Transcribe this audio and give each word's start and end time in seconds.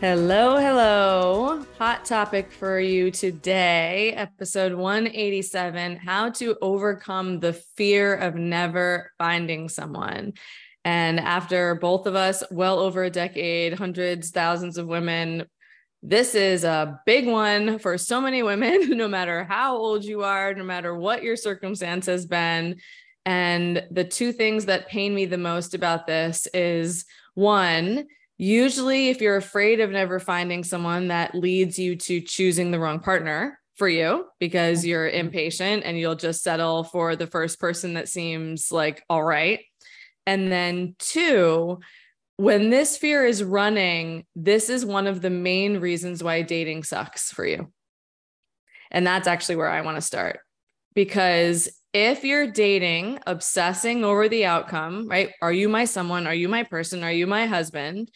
Hello, 0.00 0.58
hello. 0.58 1.66
Hot 1.76 2.04
topic 2.04 2.52
for 2.52 2.78
you 2.78 3.10
today, 3.10 4.12
episode 4.12 4.72
187 4.72 5.96
How 5.96 6.30
to 6.30 6.56
Overcome 6.62 7.40
the 7.40 7.54
Fear 7.74 8.14
of 8.14 8.36
Never 8.36 9.10
Finding 9.18 9.68
Someone. 9.68 10.34
And 10.84 11.18
after 11.18 11.74
both 11.74 12.06
of 12.06 12.14
us, 12.14 12.44
well 12.52 12.78
over 12.78 13.02
a 13.02 13.10
decade, 13.10 13.72
hundreds, 13.72 14.30
thousands 14.30 14.78
of 14.78 14.86
women, 14.86 15.46
this 16.00 16.36
is 16.36 16.62
a 16.62 17.00
big 17.04 17.26
one 17.26 17.80
for 17.80 17.98
so 17.98 18.20
many 18.20 18.44
women, 18.44 18.90
no 18.96 19.08
matter 19.08 19.42
how 19.42 19.76
old 19.76 20.04
you 20.04 20.22
are, 20.22 20.54
no 20.54 20.62
matter 20.62 20.94
what 20.94 21.24
your 21.24 21.34
circumstance 21.34 22.06
has 22.06 22.24
been. 22.24 22.76
And 23.26 23.82
the 23.90 24.04
two 24.04 24.30
things 24.30 24.66
that 24.66 24.88
pain 24.88 25.12
me 25.12 25.26
the 25.26 25.38
most 25.38 25.74
about 25.74 26.06
this 26.06 26.46
is 26.54 27.04
one, 27.34 28.06
usually 28.38 29.08
if 29.08 29.20
you're 29.20 29.36
afraid 29.36 29.80
of 29.80 29.90
never 29.90 30.20
finding 30.20 30.64
someone 30.64 31.08
that 31.08 31.34
leads 31.34 31.78
you 31.78 31.96
to 31.96 32.20
choosing 32.20 32.70
the 32.70 32.78
wrong 32.78 33.00
partner 33.00 33.58
for 33.74 33.88
you 33.88 34.26
because 34.38 34.84
you're 34.86 35.08
mm-hmm. 35.08 35.26
impatient 35.26 35.84
and 35.84 35.98
you'll 35.98 36.14
just 36.14 36.42
settle 36.42 36.84
for 36.84 37.16
the 37.16 37.26
first 37.26 37.60
person 37.60 37.94
that 37.94 38.08
seems 38.08 38.72
like 38.72 39.04
all 39.08 39.22
right. 39.22 39.60
And 40.26 40.52
then 40.52 40.94
two, 40.98 41.80
when 42.36 42.70
this 42.70 42.96
fear 42.96 43.24
is 43.24 43.42
running, 43.42 44.24
this 44.36 44.68
is 44.68 44.84
one 44.84 45.06
of 45.06 45.20
the 45.20 45.30
main 45.30 45.80
reasons 45.80 46.22
why 46.22 46.42
dating 46.42 46.84
sucks 46.84 47.32
for 47.32 47.44
you. 47.44 47.72
And 48.90 49.06
that's 49.06 49.28
actually 49.28 49.56
where 49.56 49.68
I 49.68 49.80
want 49.80 49.96
to 49.96 50.02
start 50.02 50.40
because 50.94 51.68
if 51.98 52.22
you're 52.22 52.46
dating, 52.46 53.18
obsessing 53.26 54.04
over 54.04 54.28
the 54.28 54.46
outcome, 54.46 55.08
right? 55.08 55.32
Are 55.42 55.52
you 55.52 55.68
my 55.68 55.84
someone? 55.84 56.28
Are 56.28 56.34
you 56.34 56.48
my 56.48 56.62
person? 56.62 57.02
Are 57.02 57.10
you 57.10 57.26
my 57.26 57.46
husband? 57.46 58.08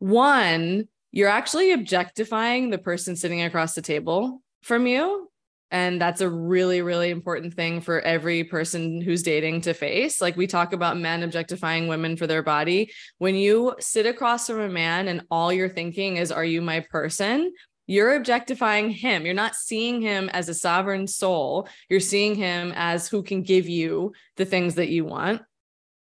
One, 0.00 0.88
you're 1.12 1.28
actually 1.28 1.70
objectifying 1.70 2.70
the 2.70 2.78
person 2.78 3.14
sitting 3.14 3.42
across 3.42 3.74
the 3.74 3.82
table 3.82 4.42
from 4.64 4.88
you. 4.88 5.30
And 5.70 6.00
that's 6.00 6.22
a 6.22 6.28
really, 6.28 6.82
really 6.82 7.10
important 7.10 7.54
thing 7.54 7.80
for 7.80 8.00
every 8.00 8.42
person 8.42 9.00
who's 9.00 9.22
dating 9.22 9.60
to 9.62 9.74
face. 9.74 10.20
Like 10.20 10.36
we 10.36 10.48
talk 10.48 10.72
about 10.72 10.98
men 10.98 11.22
objectifying 11.22 11.86
women 11.86 12.16
for 12.16 12.26
their 12.26 12.42
body. 12.42 12.90
When 13.18 13.36
you 13.36 13.76
sit 13.78 14.06
across 14.06 14.48
from 14.48 14.60
a 14.60 14.68
man 14.68 15.06
and 15.06 15.22
all 15.30 15.52
you're 15.52 15.68
thinking 15.68 16.16
is, 16.16 16.32
Are 16.32 16.44
you 16.44 16.60
my 16.60 16.80
person? 16.80 17.52
You're 17.86 18.14
objectifying 18.16 18.90
him. 18.90 19.24
You're 19.24 19.34
not 19.34 19.54
seeing 19.54 20.00
him 20.00 20.28
as 20.30 20.48
a 20.48 20.54
sovereign 20.54 21.06
soul. 21.06 21.68
You're 21.88 22.00
seeing 22.00 22.34
him 22.34 22.72
as 22.74 23.08
who 23.08 23.22
can 23.22 23.42
give 23.42 23.68
you 23.68 24.12
the 24.36 24.44
things 24.44 24.76
that 24.76 24.88
you 24.88 25.04
want. 25.04 25.42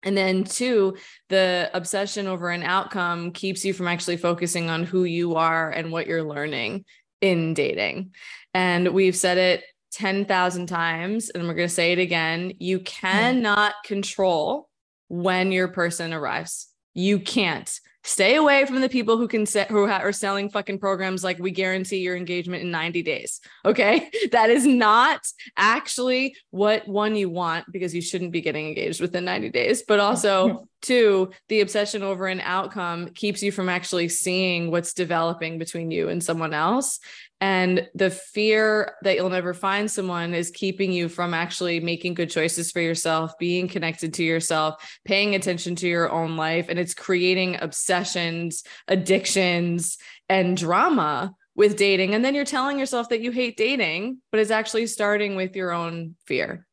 And 0.04 0.16
then, 0.16 0.44
two, 0.44 0.98
the 1.30 1.72
obsession 1.74 2.28
over 2.28 2.52
an 2.52 2.62
outcome 2.62 3.32
keeps 3.32 3.66
you 3.66 3.74
from 3.74 3.88
actually 3.88 4.18
focusing 4.18 4.70
on 4.70 4.84
who 4.84 5.04
you 5.04 5.36
are 5.36 5.72
and 5.72 5.92
what 5.92 6.06
you're 6.06 6.24
learning 6.24 6.86
in 7.22 7.56
dating. 7.56 8.14
And 8.54 8.90
we've 8.90 9.16
said 9.16 9.40
it 9.40 9.64
10,000 9.94 10.68
times, 10.68 11.30
and 11.30 11.48
we're 11.48 11.56
going 11.56 11.68
to 11.68 11.74
say 11.74 11.92
it 11.92 12.00
again. 12.00 12.54
You 12.60 12.78
hmm. 12.78 12.84
cannot 12.84 13.74
control 13.84 14.70
when 15.08 15.52
your 15.52 15.70
person 15.70 16.14
arrives. 16.14 16.68
You 16.94 17.20
can't 17.20 17.80
stay 18.06 18.36
away 18.36 18.66
from 18.66 18.82
the 18.82 18.88
people 18.88 19.18
who 19.18 19.28
can 19.28 19.46
set 19.46 19.70
who 19.70 19.84
are 19.84 20.12
selling 20.12 20.50
fucking 20.50 20.78
programs 20.78 21.24
like 21.24 21.40
we 21.40 21.52
guarantee 21.52 21.98
your 21.98 22.16
engagement 22.16 22.64
in 22.64 22.72
90 22.72 23.02
days 23.04 23.42
okay? 23.66 24.10
That 24.32 24.50
is 24.50 24.66
not 24.66 25.22
actually 25.56 26.36
what 26.52 26.88
one 26.88 27.16
you 27.16 27.30
want 27.30 27.72
because 27.72 27.96
you 27.96 28.02
shouldn't 28.02 28.32
be 28.32 28.42
getting 28.42 28.68
engaged 28.68 29.02
within 29.02 29.26
90 29.26 29.50
days 29.50 29.84
but 29.88 30.00
also 30.00 30.68
two 30.86 31.32
the 31.50 31.62
obsession 31.62 32.04
over 32.04 32.28
an 32.28 32.42
outcome 32.42 33.10
keeps 33.10 33.42
you 33.42 33.52
from 33.52 33.70
actually 33.70 34.10
seeing 34.10 34.72
what's 34.72 34.94
developing 34.94 35.58
between 35.58 35.92
you 35.92 36.10
and 36.10 36.24
someone 36.24 36.54
else 36.54 37.00
and 37.42 37.88
the 37.94 38.10
fear 38.10 38.96
that 39.02 39.16
you'll 39.16 39.30
never 39.30 39.54
find 39.54 39.92
someone 39.92 40.34
is 40.34 40.52
keeping 40.52 40.92
you 40.92 41.10
from 41.10 41.34
actually 41.34 41.80
making 41.80 42.14
good 42.14 42.30
choices 42.30 42.72
for 42.72 42.80
yourself, 42.80 43.38
being 43.38 43.68
connected 43.68 44.14
to 44.16 44.24
yourself, 44.24 44.76
paying 45.04 45.36
attention 45.36 45.76
to 45.76 45.88
your 45.88 46.10
own 46.10 46.38
life. 46.38 46.68
And 46.70 46.80
it's 46.80 46.94
creating 46.94 47.58
obsessions, 47.62 48.64
addictions, 48.88 49.98
and 50.30 50.56
drama 50.56 51.36
with 51.56 51.78
dating. 51.78 52.16
And 52.16 52.24
then 52.24 52.36
you're 52.36 52.46
telling 52.46 52.80
yourself 52.80 53.10
that 53.10 53.22
you 53.22 53.32
hate 53.32 53.58
dating, 53.58 54.22
but 54.32 54.40
it's 54.40 54.52
actually 54.52 54.88
starting 54.88 55.36
with 55.36 55.56
your 55.56 55.72
own 55.72 56.16
fear. 56.26 56.65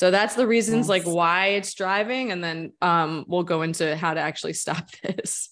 So 0.00 0.10
that's 0.10 0.34
the 0.34 0.46
reasons 0.46 0.84
yes. 0.84 0.88
like 0.88 1.02
why 1.02 1.48
it's 1.48 1.74
driving. 1.74 2.32
And 2.32 2.42
then 2.42 2.72
um, 2.80 3.26
we'll 3.28 3.42
go 3.42 3.60
into 3.60 3.94
how 3.96 4.14
to 4.14 4.20
actually 4.20 4.54
stop 4.54 4.90
this. 5.02 5.50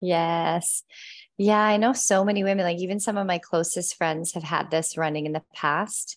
Yes. 0.00 0.84
Yeah, 1.36 1.60
I 1.60 1.76
know 1.76 1.92
so 1.92 2.24
many 2.24 2.42
women, 2.42 2.64
like 2.64 2.78
even 2.78 2.98
some 2.98 3.18
of 3.18 3.26
my 3.26 3.36
closest 3.36 3.98
friends 3.98 4.32
have 4.32 4.42
had 4.42 4.70
this 4.70 4.96
running 4.96 5.26
in 5.26 5.32
the 5.32 5.42
past 5.54 6.16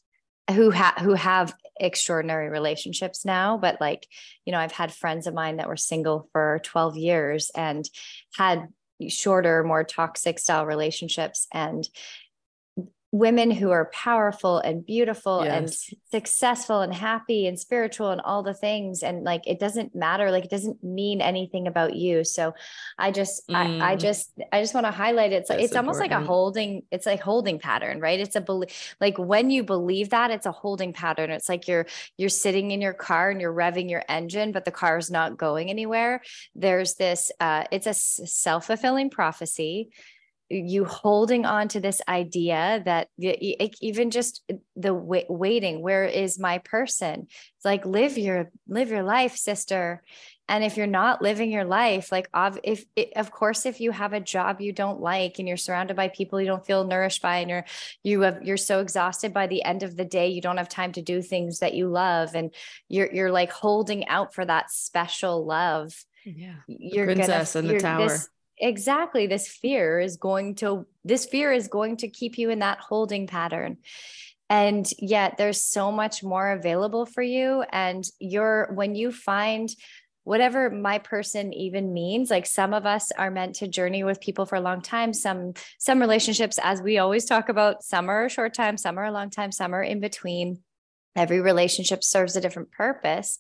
who 0.52 0.70
have 0.70 0.94
who 1.00 1.14
have 1.14 1.54
extraordinary 1.80 2.50
relationships 2.50 3.24
now 3.24 3.58
but 3.58 3.80
like 3.80 4.06
you 4.44 4.52
know 4.52 4.60
i've 4.60 4.74
had 4.74 4.94
friends 4.94 5.26
of 5.26 5.34
mine 5.34 5.56
that 5.56 5.70
were 5.70 5.78
single 5.78 6.28
for 6.34 6.60
12 6.66 6.98
years 6.98 7.50
and 7.56 7.90
had 8.36 8.68
shorter 9.08 9.64
more 9.64 9.86
toxic 9.86 10.38
style 10.38 10.66
relationships 10.66 11.48
and 11.54 11.88
women 13.14 13.52
who 13.52 13.70
are 13.70 13.92
powerful 13.94 14.58
and 14.58 14.84
beautiful 14.84 15.46
yes. 15.46 15.88
and 15.92 16.00
successful 16.10 16.82
and 16.82 16.92
happy 16.92 17.46
and 17.46 17.60
spiritual 17.60 18.10
and 18.10 18.20
all 18.22 18.42
the 18.42 18.56
things 18.56 19.04
and 19.04 19.24
like 19.24 19.44
it 19.46 19.60
doesn't 19.60 19.94
matter 19.94 20.32
like 20.32 20.46
it 20.46 20.50
doesn't 20.50 20.84
mean 20.84 21.22
anything 21.22 21.68
about 21.68 21.96
you 21.96 22.24
so 22.24 22.56
i 22.98 23.12
just 23.12 23.48
mm. 23.48 23.56
I, 23.56 23.92
I, 23.92 23.96
mm. 23.96 24.00
just 24.00 24.32
i 24.52 24.60
just 24.60 24.74
want 24.74 24.88
to 24.88 24.92
highlight 24.92 25.32
it. 25.32 25.46
it's 25.48 25.52
it's 25.52 25.76
almost 25.76 26.00
like 26.00 26.10
a 26.10 26.22
holding 26.22 26.82
it's 26.90 27.06
like 27.06 27.22
holding 27.22 27.60
pattern 27.60 28.00
right 28.00 28.20
it's 28.20 28.36
a 28.36 28.42
belief 28.42 28.96
like 29.00 29.20
when 29.20 29.52
you 29.52 29.64
believe 29.64 30.10
that 30.10 30.32
it's 30.32 30.48
a 30.48 30.52
holding 30.52 30.92
pattern 30.92 31.30
it's 31.30 31.48
like 31.48 31.68
you're 31.68 31.86
you're 32.18 32.30
sitting 32.30 32.72
in 32.72 32.82
your 32.82 32.94
car 32.94 33.30
and 33.30 33.40
you're 33.40 33.54
revving 33.54 33.92
your 33.92 34.04
engine 34.10 34.52
but 34.52 34.66
the 34.66 34.72
car 34.72 34.98
is 34.98 35.12
not 35.12 35.38
going 35.38 35.70
anywhere 35.70 36.20
there's 36.56 36.96
this 36.96 37.32
uh 37.40 37.64
it's 37.72 37.86
a 37.86 37.94
self-fulfilling 37.94 39.12
prophecy 39.12 39.92
you 40.54 40.86
holding 40.86 41.46
on 41.46 41.68
to 41.70 41.80
this 41.80 42.02
idea 42.08 42.82
that 42.86 43.10
even 43.18 44.12
just 44.12 44.44
the 44.76 44.94
waiting 44.94 45.82
where 45.82 46.06
is 46.06 46.40
my 46.40 46.60
person? 46.60 47.28
It's 47.30 47.66
like 47.66 47.86
live 47.86 48.18
your 48.18 48.52
live 48.68 48.90
your 48.90 49.04
life 49.04 49.36
sister. 49.36 50.04
And 50.50 50.64
if 50.64 50.76
you're 50.76 50.88
not 50.88 51.22
living 51.22 51.52
your 51.52 51.64
life 51.64 52.12
like 52.12 52.28
of 52.34 52.60
if 52.64 52.86
of 53.16 53.32
course 53.32 53.66
if 53.66 53.80
you 53.80 53.92
have 53.92 54.12
a 54.12 54.20
job 54.20 54.60
you 54.60 54.74
don't 54.74 55.00
like 55.00 55.40
and 55.40 55.48
you're 55.48 55.56
surrounded 55.56 55.96
by 55.96 56.10
people 56.10 56.40
you 56.40 56.48
don't 56.48 56.66
feel 56.66 56.84
nourished 56.84 57.22
by 57.22 57.38
and 57.38 57.50
you're 57.50 57.66
you 58.04 58.22
have 58.22 58.44
you're 58.44 58.58
so 58.58 58.82
exhausted 58.82 59.34
by 59.34 59.48
the 59.48 59.64
end 59.64 59.84
of 59.84 59.96
the 59.96 60.04
day 60.04 60.28
you 60.28 60.42
don't 60.42 60.58
have 60.58 60.68
time 60.68 60.92
to 60.92 61.02
do 61.02 61.22
things 61.22 61.60
that 61.60 61.74
you 61.74 61.88
love 61.88 62.36
and 62.36 62.54
you're 62.90 63.12
you're 63.14 63.32
like 63.32 63.52
holding 63.52 64.06
out 64.10 64.34
for 64.36 64.44
that 64.44 64.70
special 64.70 65.46
love 65.46 65.94
yeah. 66.26 66.56
you're 66.68 67.06
princess 67.06 67.54
gonna, 67.54 67.70
in 67.70 67.74
the 67.76 67.80
tower 67.80 68.10
this, 68.10 68.30
exactly 68.64 69.28
this 69.28 69.48
fear 69.48 70.00
is 70.00 70.18
going 70.18 70.56
to 70.56 70.88
this 71.04 71.26
fear 71.26 71.52
is 71.52 71.68
going 71.68 71.98
to 71.98 72.08
keep 72.08 72.38
you 72.38 72.50
in 72.50 72.60
that 72.60 72.80
holding 72.80 73.28
pattern. 73.28 73.78
And 74.50 74.88
yet 75.00 75.38
there's 75.38 75.62
so 75.62 75.92
much 75.92 76.24
more 76.24 76.52
available 76.52 77.06
for 77.06 77.22
you 77.22 77.64
and 77.72 78.04
you're 78.20 78.72
when 78.74 78.96
you 78.96 79.12
find 79.12 79.70
whatever 80.24 80.70
my 80.70 81.00
person 81.00 81.52
even 81.54 81.94
means 81.94 82.32
like 82.32 82.46
some 82.46 82.74
of 82.74 82.86
us 82.86 83.12
are 83.18 83.30
meant 83.30 83.56
to 83.56 83.68
journey 83.68 84.06
with 84.06 84.22
people 84.22 84.46
for 84.46 84.56
a 84.56 84.62
long 84.62 84.82
time. 84.82 85.14
Some 85.14 85.54
some 85.78 86.00
relationships 86.00 86.60
as 86.64 86.82
we 86.82 86.98
always 86.98 87.26
talk 87.26 87.50
about 87.50 87.84
a 88.26 88.30
short 88.30 88.54
time 88.54 88.78
are 88.98 89.06
a 89.06 89.12
long 89.12 89.30
time 89.30 89.52
are 89.60 89.84
in 89.84 90.00
between. 90.00 90.60
Every 91.16 91.42
relationship 91.42 92.04
serves 92.04 92.36
a 92.36 92.42
different 92.42 92.72
purpose 92.72 93.40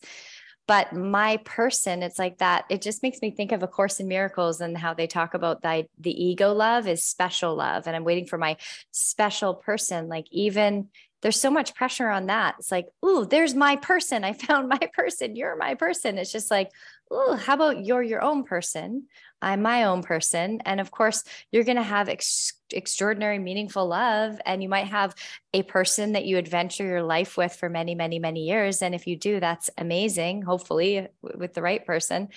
but 0.68 0.94
my 0.94 1.38
person 1.38 2.04
it's 2.04 2.19
like 2.19 2.38
that 2.38 2.65
it 2.69 2.81
just 2.81 3.04
makes 3.04 3.21
me 3.21 3.31
think 3.31 3.51
of 3.51 3.63
a 3.63 3.68
course 3.68 4.00
in 4.00 4.07
miracles 4.07 4.62
and 4.62 4.77
how 4.77 4.94
they 4.94 5.07
talk 5.07 5.33
about 5.33 5.62
the, 5.62 5.86
the 6.00 6.24
ego 6.24 6.54
love 6.54 6.88
is 6.88 7.04
special 7.04 7.56
love 7.56 7.88
and 7.88 7.95
i'm 7.95 8.04
waiting 8.04 8.25
for 8.25 8.38
my 8.38 8.56
special 8.92 9.54
person 9.54 10.07
like 10.07 10.25
even 10.31 10.88
there's 11.24 11.39
so 11.39 11.50
much 11.50 11.74
pressure 11.74 12.10
on 12.10 12.25
that. 12.25 12.56
It's 12.60 12.69
like 12.69 12.88
ooh 13.04 13.25
there's 13.25 13.56
my 13.56 13.77
person. 13.77 14.25
I 14.25 14.33
found 14.33 14.68
my 14.68 14.77
person. 14.94 15.38
You're 15.38 15.56
my 15.56 15.74
person. 15.74 16.18
It's 16.18 16.33
just 16.33 16.51
like 16.51 16.69
ooh 17.13 17.36
how 17.36 17.54
about 17.54 17.86
you're 17.86 18.04
your 18.04 18.21
own 18.21 18.44
person? 18.44 19.07
I'm 19.42 19.62
my 19.62 19.83
own 19.83 20.04
person. 20.04 20.62
And 20.65 20.80
of 20.80 20.92
course 20.92 21.24
you're 21.51 21.63
going 21.63 21.77
to 21.77 21.83
have 21.83 22.10
ex- 22.10 22.54
extraordinary 22.71 23.39
meaningful 23.39 23.88
love 23.88 24.39
and 24.45 24.63
you 24.63 24.69
might 24.69 24.88
have 24.88 25.13
a 25.54 25.63
person 25.63 26.13
that 26.13 26.25
you 26.25 26.38
adventure 26.38 26.86
your 26.86 27.04
life 27.04 27.38
with 27.38 27.54
for 27.54 27.69
many 27.69 27.95
many 27.95 28.19
many 28.19 28.42
years. 28.48 28.81
And 28.81 28.95
if 28.95 29.07
you 29.07 29.15
do 29.15 29.39
that's 29.39 29.69
amazing 29.77 30.42
hopefully 30.44 31.07
with 31.21 31.54
the 31.54 31.62
right 31.62 31.86
person. 31.86 32.30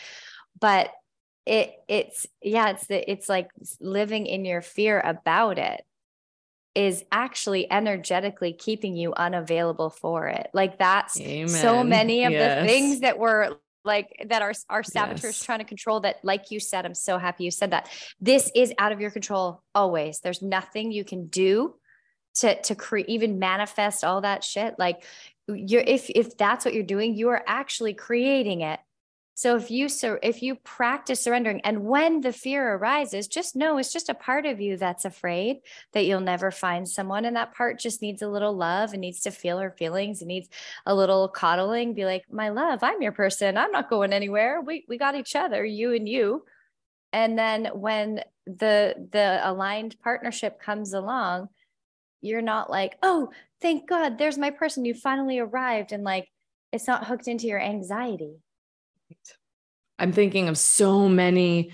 But 0.61 0.93
it 1.47 1.75
it's 1.87 2.27
yeah 2.43 2.71
it's 2.71 2.87
the, 2.89 3.11
it's 3.11 3.29
like 3.29 3.51
living 3.81 4.27
in 4.27 4.45
your 4.45 4.63
fear 4.63 5.01
about 5.01 5.59
it 5.59 5.85
is 6.75 7.05
actually 7.11 7.71
energetically 7.73 8.53
keeping 8.53 8.95
you 8.95 9.15
unavailable 9.15 9.89
for 9.89 10.29
it. 10.29 10.51
Like 10.53 10.79
that's 10.79 11.19
Amen. 11.19 11.49
so 11.49 11.83
many 11.83 12.25
of 12.25 12.33
yes. 12.33 12.61
the 12.61 12.69
things 12.69 13.01
that 13.01 13.19
were 13.19 13.59
like 13.87 14.27
that 14.29 14.43
our 14.43 14.53
our 14.69 14.83
saboteurs 14.83 15.39
yes. 15.39 15.43
trying 15.43 15.61
to 15.61 15.65
control 15.65 16.01
that 16.01 16.17
like 16.23 16.51
you 16.51 16.61
said 16.61 16.85
i'm 16.85 16.95
so 16.95 17.17
happy 17.17 17.45
you 17.45 17.51
said 17.51 17.71
that. 17.71 17.89
This 18.21 18.51
is 18.55 18.73
out 18.79 18.93
of 18.93 19.01
your 19.01 19.11
control 19.11 19.63
always. 19.75 20.21
There's 20.21 20.43
nothing 20.43 20.93
you 20.93 21.05
can 21.05 21.27
do 21.27 21.75
to 22.37 22.61
to 22.63 22.75
create 22.75 23.09
even 23.09 23.39
manifest 23.39 24.05
all 24.05 24.21
that 24.21 24.45
shit. 24.45 24.75
Like 24.79 25.05
you're 25.49 25.83
if 25.83 26.11
if 26.11 26.37
that's 26.37 26.65
what 26.65 26.75
you're 26.75 26.83
doing 26.83 27.15
you 27.15 27.29
are 27.29 27.43
actually 27.47 27.95
creating 27.95 28.63
it 28.63 28.81
so 29.37 29.55
if 29.55 29.71
you 29.71 29.91
sur- 29.91 30.19
if 30.23 30.43
you 30.43 30.55
practice 30.55 31.23
surrendering 31.23 31.61
and 31.61 31.85
when 31.85 32.23
the 32.23 32.33
fear 32.33 32.75
arises, 32.77 33.29
just 33.29 33.55
know 33.55 33.77
it's 33.77 33.93
just 33.93 34.09
a 34.09 34.15
part 34.15 34.47
of 34.47 34.63
you 34.63 34.79
that's 34.79 35.05
afraid 35.05 35.59
that 35.93 36.07
you'll 36.07 36.21
never 36.21 36.51
find 36.51 36.89
someone 36.89 37.27
and 37.27 37.37
that 37.37 37.55
part 37.55 37.79
just 37.79 38.01
needs 38.01 38.23
a 38.23 38.29
little 38.29 38.57
love 38.57 38.93
and 38.95 39.03
needs 39.03 39.21
to 39.21 39.31
feel 39.31 39.59
her 39.59 39.71
feelings 39.71 40.23
and 40.23 40.29
needs 40.29 40.49
a 40.87 40.95
little 40.95 41.29
coddling, 41.29 41.93
be 41.93 42.07
like, 42.07 42.25
"My 42.31 42.49
love, 42.49 42.83
I'm 42.83 43.03
your 43.03 43.13
person. 43.13 43.59
I'm 43.59 43.73
not 43.73 43.91
going 43.91 44.15
anywhere. 44.15 44.63
We 44.63 44.87
we 44.89 44.97
got 44.97 45.15
each 45.17 45.37
other, 45.37 45.63
you 45.65 45.93
and 45.93 46.09
you." 46.09 46.47
And 47.13 47.39
then 47.39 47.67
when 47.75 48.23
the 48.47 48.95
the 49.13 49.41
aligned 49.45 50.01
partnership 50.01 50.61
comes 50.61 50.95
along, 50.95 51.51
you're 52.23 52.43
not 52.43 52.71
like, 52.71 52.97
"Oh, 53.03 53.31
thank 53.61 53.89
God, 53.89 54.19
there's 54.19 54.39
my 54.39 54.51
person. 54.51 54.85
You 54.87 54.95
finally 54.95 55.39
arrived." 55.39 55.93
And 55.93 56.05
like 56.05 56.31
it's 56.73 56.87
not 56.89 57.07
hooked 57.07 57.29
into 57.29 57.47
your 57.47 57.61
anxiety 57.61 58.43
I'm 59.99 60.13
thinking 60.13 60.49
of 60.49 60.59
so 60.59 61.09
many 61.09 61.73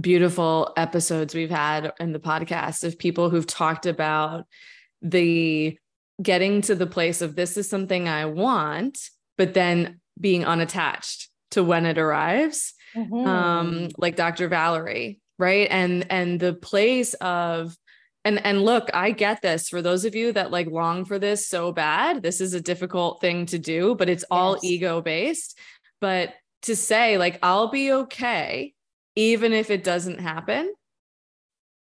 beautiful 0.00 0.72
episodes 0.76 1.34
we've 1.34 1.50
had 1.50 1.92
in 2.00 2.12
the 2.12 2.18
podcast 2.18 2.84
of 2.84 2.98
people 2.98 3.30
who've 3.30 3.46
talked 3.46 3.86
about 3.86 4.46
the 5.02 5.78
getting 6.22 6.60
to 6.62 6.74
the 6.74 6.86
place 6.86 7.20
of 7.20 7.34
this 7.34 7.56
is 7.56 7.68
something 7.68 8.08
I 8.08 8.26
want, 8.26 8.98
but 9.36 9.54
then 9.54 10.00
being 10.20 10.44
unattached 10.44 11.28
to 11.52 11.62
when 11.62 11.86
it 11.86 11.98
arrives. 11.98 12.74
Mm-hmm. 12.94 13.26
Um, 13.26 13.88
like 13.96 14.16
Dr. 14.16 14.48
Valerie, 14.48 15.20
right? 15.38 15.66
And 15.70 16.06
and 16.10 16.38
the 16.38 16.52
place 16.52 17.14
of 17.14 17.74
and 18.24 18.44
and 18.44 18.62
look, 18.64 18.90
I 18.92 19.10
get 19.10 19.40
this 19.40 19.68
for 19.68 19.80
those 19.80 20.04
of 20.04 20.14
you 20.14 20.32
that 20.32 20.50
like 20.50 20.68
long 20.68 21.06
for 21.06 21.18
this 21.18 21.48
so 21.48 21.72
bad. 21.72 22.22
This 22.22 22.40
is 22.40 22.52
a 22.52 22.60
difficult 22.60 23.20
thing 23.20 23.46
to 23.46 23.58
do, 23.58 23.94
but 23.94 24.10
it's 24.10 24.24
all 24.30 24.54
yes. 24.54 24.64
ego 24.64 25.00
based. 25.00 25.58
But 26.00 26.34
to 26.62 26.76
say 26.76 27.18
like 27.18 27.38
I'll 27.42 27.68
be 27.68 27.92
okay 27.92 28.74
even 29.14 29.52
if 29.52 29.70
it 29.70 29.84
doesn't 29.84 30.20
happen 30.20 30.72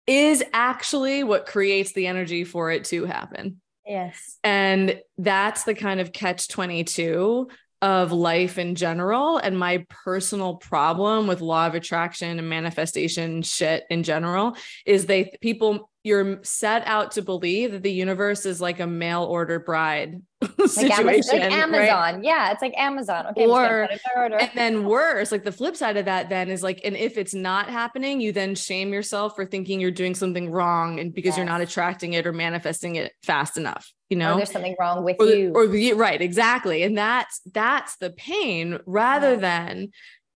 is 0.06 0.44
actually 0.52 1.24
what 1.24 1.46
creates 1.46 1.92
the 1.92 2.06
energy 2.06 2.44
for 2.44 2.70
it 2.70 2.84
to 2.84 3.04
happen. 3.04 3.60
Yes. 3.86 4.38
And 4.42 5.00
that's 5.18 5.64
the 5.64 5.74
kind 5.74 6.00
of 6.00 6.12
catch 6.12 6.48
22 6.48 7.48
of 7.82 8.12
life 8.12 8.56
in 8.56 8.74
general 8.74 9.36
and 9.36 9.58
my 9.58 9.84
personal 9.90 10.56
problem 10.56 11.26
with 11.26 11.42
law 11.42 11.66
of 11.66 11.74
attraction 11.74 12.38
and 12.38 12.48
manifestation 12.48 13.42
shit 13.42 13.84
in 13.90 14.02
general 14.02 14.56
is 14.86 15.04
they 15.04 15.36
people 15.42 15.90
you're 16.02 16.42
set 16.42 16.86
out 16.86 17.12
to 17.12 17.20
believe 17.20 17.72
that 17.72 17.82
the 17.82 17.92
universe 17.92 18.46
is 18.46 18.58
like 18.58 18.80
a 18.80 18.86
mail 18.86 19.24
order 19.24 19.58
bride 19.58 20.22
situation. 20.66 21.40
Like, 21.40 21.42
Amazon, 21.42 21.42
like 21.42 21.52
Amazon. 21.52 22.14
Right? 22.14 22.24
Yeah, 22.24 22.52
it's 22.52 22.62
like 22.62 22.74
Amazon. 22.76 23.26
Okay, 23.28 23.46
or 23.46 23.88
and 24.16 24.50
then 24.54 24.84
worse, 24.84 25.32
like 25.32 25.44
the 25.44 25.52
flip 25.52 25.76
side 25.76 25.96
of 25.96 26.04
that 26.06 26.28
then 26.28 26.50
is 26.50 26.62
like, 26.62 26.80
and 26.84 26.96
if 26.96 27.16
it's 27.18 27.34
not 27.34 27.68
happening, 27.68 28.20
you 28.20 28.32
then 28.32 28.54
shame 28.54 28.92
yourself 28.92 29.36
for 29.36 29.46
thinking 29.46 29.80
you're 29.80 29.90
doing 29.90 30.14
something 30.14 30.50
wrong 30.50 31.00
and 31.00 31.14
because 31.14 31.30
yes. 31.30 31.36
you're 31.38 31.46
not 31.46 31.60
attracting 31.60 32.12
it 32.12 32.26
or 32.26 32.32
manifesting 32.32 32.96
it 32.96 33.12
fast 33.22 33.56
enough. 33.56 33.92
You 34.10 34.18
know, 34.18 34.34
or 34.34 34.36
there's 34.36 34.52
something 34.52 34.76
wrong 34.78 35.02
with 35.02 35.16
or 35.18 35.26
you. 35.26 35.52
or 35.54 35.96
right, 35.96 36.20
exactly. 36.20 36.82
And 36.82 36.96
that's 36.96 37.40
that's 37.52 37.96
the 37.96 38.10
pain 38.10 38.78
rather 38.86 39.32
yeah. 39.32 39.36
than, 39.36 39.88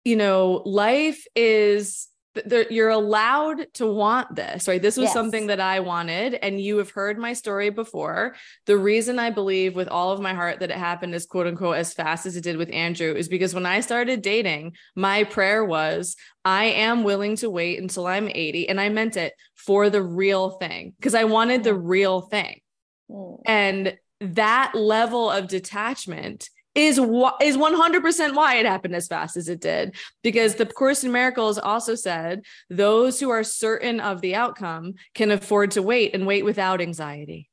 you 0.04 0.16
know, 0.16 0.62
life 0.64 1.22
is 1.36 2.08
you're 2.70 2.90
allowed 2.90 3.66
to 3.74 3.86
want 3.86 4.34
this, 4.34 4.68
right? 4.68 4.80
This 4.80 4.96
was 4.96 5.06
yes. 5.06 5.12
something 5.12 5.48
that 5.48 5.60
I 5.60 5.80
wanted, 5.80 6.34
and 6.34 6.60
you 6.60 6.78
have 6.78 6.90
heard 6.90 7.18
my 7.18 7.32
story 7.32 7.70
before. 7.70 8.36
The 8.66 8.76
reason 8.76 9.18
I 9.18 9.30
believe 9.30 9.74
with 9.74 9.88
all 9.88 10.12
of 10.12 10.20
my 10.20 10.34
heart 10.34 10.60
that 10.60 10.70
it 10.70 10.76
happened 10.76 11.14
as 11.14 11.26
quote 11.26 11.46
unquote 11.46 11.76
as 11.76 11.92
fast 11.92 12.26
as 12.26 12.36
it 12.36 12.44
did 12.44 12.56
with 12.56 12.72
Andrew 12.72 13.14
is 13.14 13.28
because 13.28 13.54
when 13.54 13.66
I 13.66 13.80
started 13.80 14.22
dating, 14.22 14.76
my 14.94 15.24
prayer 15.24 15.64
was, 15.64 16.16
I 16.44 16.64
am 16.64 17.02
willing 17.02 17.36
to 17.36 17.50
wait 17.50 17.80
until 17.80 18.06
I'm 18.06 18.28
80. 18.28 18.68
And 18.68 18.80
I 18.80 18.88
meant 18.88 19.16
it 19.16 19.34
for 19.54 19.90
the 19.90 20.02
real 20.02 20.50
thing 20.50 20.94
because 20.98 21.14
I 21.14 21.24
wanted 21.24 21.64
the 21.64 21.74
real 21.74 22.20
thing. 22.20 22.60
Mm. 23.10 23.40
And 23.46 23.98
that 24.20 24.74
level 24.74 25.30
of 25.30 25.48
detachment 25.48 26.48
is 26.78 26.98
is 26.98 27.56
100% 27.56 28.34
why 28.34 28.54
it 28.54 28.66
happened 28.66 28.94
as 28.94 29.08
fast 29.08 29.36
as 29.36 29.48
it 29.48 29.60
did. 29.60 29.96
Because 30.22 30.54
the 30.54 30.64
course 30.64 31.02
in 31.02 31.10
miracles 31.12 31.58
also 31.58 31.94
said 31.94 32.42
those 32.70 33.18
who 33.18 33.30
are 33.30 33.42
certain 33.42 34.00
of 34.00 34.20
the 34.20 34.36
outcome 34.36 34.94
can 35.14 35.30
afford 35.30 35.72
to 35.72 35.82
wait 35.82 36.14
and 36.14 36.26
wait 36.26 36.44
without 36.44 36.80
anxiety. 36.80 37.50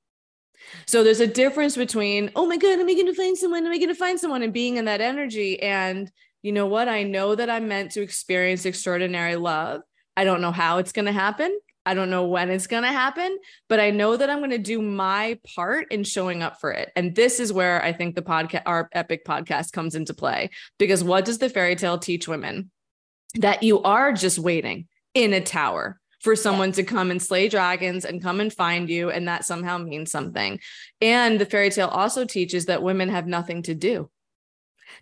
So 0.86 1.04
there's 1.04 1.19
a 1.19 1.27
difference 1.27 1.75
between 1.75 2.31
oh 2.36 2.45
my 2.45 2.57
god 2.57 2.80
am 2.80 2.88
i 2.88 2.94
going 2.94 3.07
to 3.07 3.13
find 3.13 3.38
someone? 3.38 3.66
Am 3.66 3.72
i 3.72 3.77
going 3.77 3.89
to 3.89 3.95
find 3.95 4.19
someone? 4.19 4.44
and 4.44 4.54
being 4.54 4.77
in 4.77 4.86
that 4.86 5.01
energy. 5.01 5.62
And 5.62 6.12
you 6.41 6.51
know 6.51 6.67
what? 6.67 6.88
I 6.88 7.03
know 7.03 7.34
that 7.36 7.50
i'm 7.50 7.67
meant 7.67 7.91
to 7.91 8.01
experience 8.01 8.65
extraordinary 8.65 9.36
love. 9.36 9.82
I 10.15 10.24
don't 10.24 10.41
know 10.41 10.51
how 10.51 10.77
it's 10.77 10.91
going 10.91 11.05
to 11.05 11.12
happen 11.12 11.58
I 11.86 11.94
don't 11.94 12.10
know 12.10 12.25
when 12.25 12.50
it's 12.50 12.68
going 12.68 12.84
to 12.84 12.89
happen, 12.89 13.38
but 13.70 13.80
I 13.80 13.92
know 13.92 14.18
that 14.18 14.30
I'm 14.30 14.39
going 14.39 14.50
to 14.50 14.58
do 14.58 14.82
my 14.82 15.39
part 15.56 15.92
in 15.92 16.04
showing 16.04 16.42
up 16.42 16.60
for 16.60 16.72
it. 16.72 16.92
And 16.96 17.13
this 17.13 17.39
is 17.39 17.54
where 17.54 17.84
I 17.84 17.94
think 17.94 18.15
the 18.15 18.24
podcast, 18.24 18.63
our 18.65 18.89
epic 18.92 19.24
podcast 19.25 19.72
comes 19.72 19.94
into 19.94 20.13
play. 20.13 20.50
Because 20.80 21.04
what 21.04 21.25
does 21.25 21.38
the 21.38 21.50
fairy 21.50 21.75
tale 21.75 22.00
teach 22.00 22.27
women? 22.27 22.72
That 23.36 23.63
you 23.63 23.84
are 23.84 24.13
just 24.13 24.39
waiting 24.39 24.88
in 25.13 25.34
a 25.34 25.42
tower 25.42 26.00
for 26.22 26.36
someone 26.36 26.72
to 26.72 26.84
come 26.84 27.12
and 27.12 27.22
slay 27.22 27.48
dragons 27.50 28.04
and 28.04 28.22
come 28.22 28.39
and 28.39 28.51
find 28.51 28.89
you. 28.89 29.12
And 29.12 29.27
that 29.27 29.46
somehow 29.46 29.77
means 29.77 30.10
something. 30.10 30.60
And 31.01 31.39
the 31.39 31.46
fairy 31.46 31.70
tale 31.70 31.88
also 31.88 32.25
teaches 32.25 32.65
that 32.65 32.82
women 32.82 33.10
have 33.10 33.27
nothing 33.27 33.62
to 33.63 33.75
do. 33.75 34.10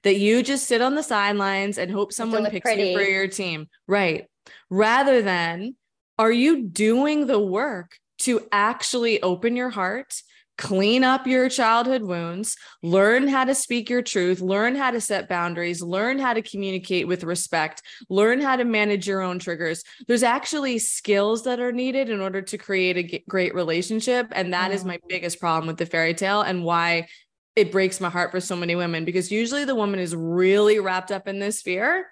That 0.03 0.17
you 0.17 0.43
just 0.43 0.67
sit 0.67 0.81
on 0.81 0.95
the 0.95 1.03
sidelines 1.03 1.77
and 1.77 1.89
hope 1.89 2.11
someone 2.11 2.45
picks 2.47 2.63
pretty. 2.63 2.89
you 2.89 2.97
for 2.97 3.03
your 3.03 3.27
team. 3.27 3.67
Right. 3.87 4.25
Rather 4.69 5.21
than 5.21 5.75
are 6.17 6.31
you 6.31 6.63
doing 6.63 7.27
the 7.27 7.39
work 7.39 7.97
to 8.19 8.41
actually 8.51 9.21
open 9.21 9.55
your 9.55 9.69
heart, 9.69 10.13
clean 10.57 11.03
up 11.03 11.25
your 11.25 11.49
childhood 11.49 12.03
wounds, 12.03 12.55
learn 12.83 13.27
how 13.27 13.43
to 13.43 13.55
speak 13.55 13.89
your 13.89 14.03
truth, 14.03 14.39
learn 14.39 14.75
how 14.75 14.91
to 14.91 15.01
set 15.01 15.27
boundaries, 15.27 15.81
learn 15.81 16.19
how 16.19 16.33
to 16.33 16.41
communicate 16.41 17.07
with 17.07 17.23
respect, 17.23 17.81
learn 18.09 18.39
how 18.39 18.55
to 18.55 18.63
manage 18.63 19.07
your 19.07 19.21
own 19.21 19.39
triggers? 19.39 19.83
There's 20.07 20.23
actually 20.23 20.79
skills 20.79 21.43
that 21.45 21.59
are 21.59 21.71
needed 21.71 22.09
in 22.09 22.21
order 22.21 22.41
to 22.43 22.57
create 22.57 22.97
a 22.97 23.23
great 23.27 23.55
relationship. 23.55 24.27
And 24.31 24.53
that 24.53 24.71
is 24.71 24.85
my 24.85 24.97
mm. 24.97 25.09
biggest 25.09 25.39
problem 25.39 25.67
with 25.67 25.77
the 25.77 25.85
fairy 25.85 26.13
tale 26.13 26.41
and 26.41 26.63
why 26.63 27.07
it 27.55 27.71
breaks 27.71 27.99
my 27.99 28.09
heart 28.09 28.31
for 28.31 28.39
so 28.39 28.55
many 28.55 28.75
women 28.75 29.05
because 29.05 29.31
usually 29.31 29.65
the 29.65 29.75
woman 29.75 29.99
is 29.99 30.15
really 30.15 30.79
wrapped 30.79 31.11
up 31.11 31.27
in 31.27 31.39
this 31.39 31.61
fear. 31.61 32.07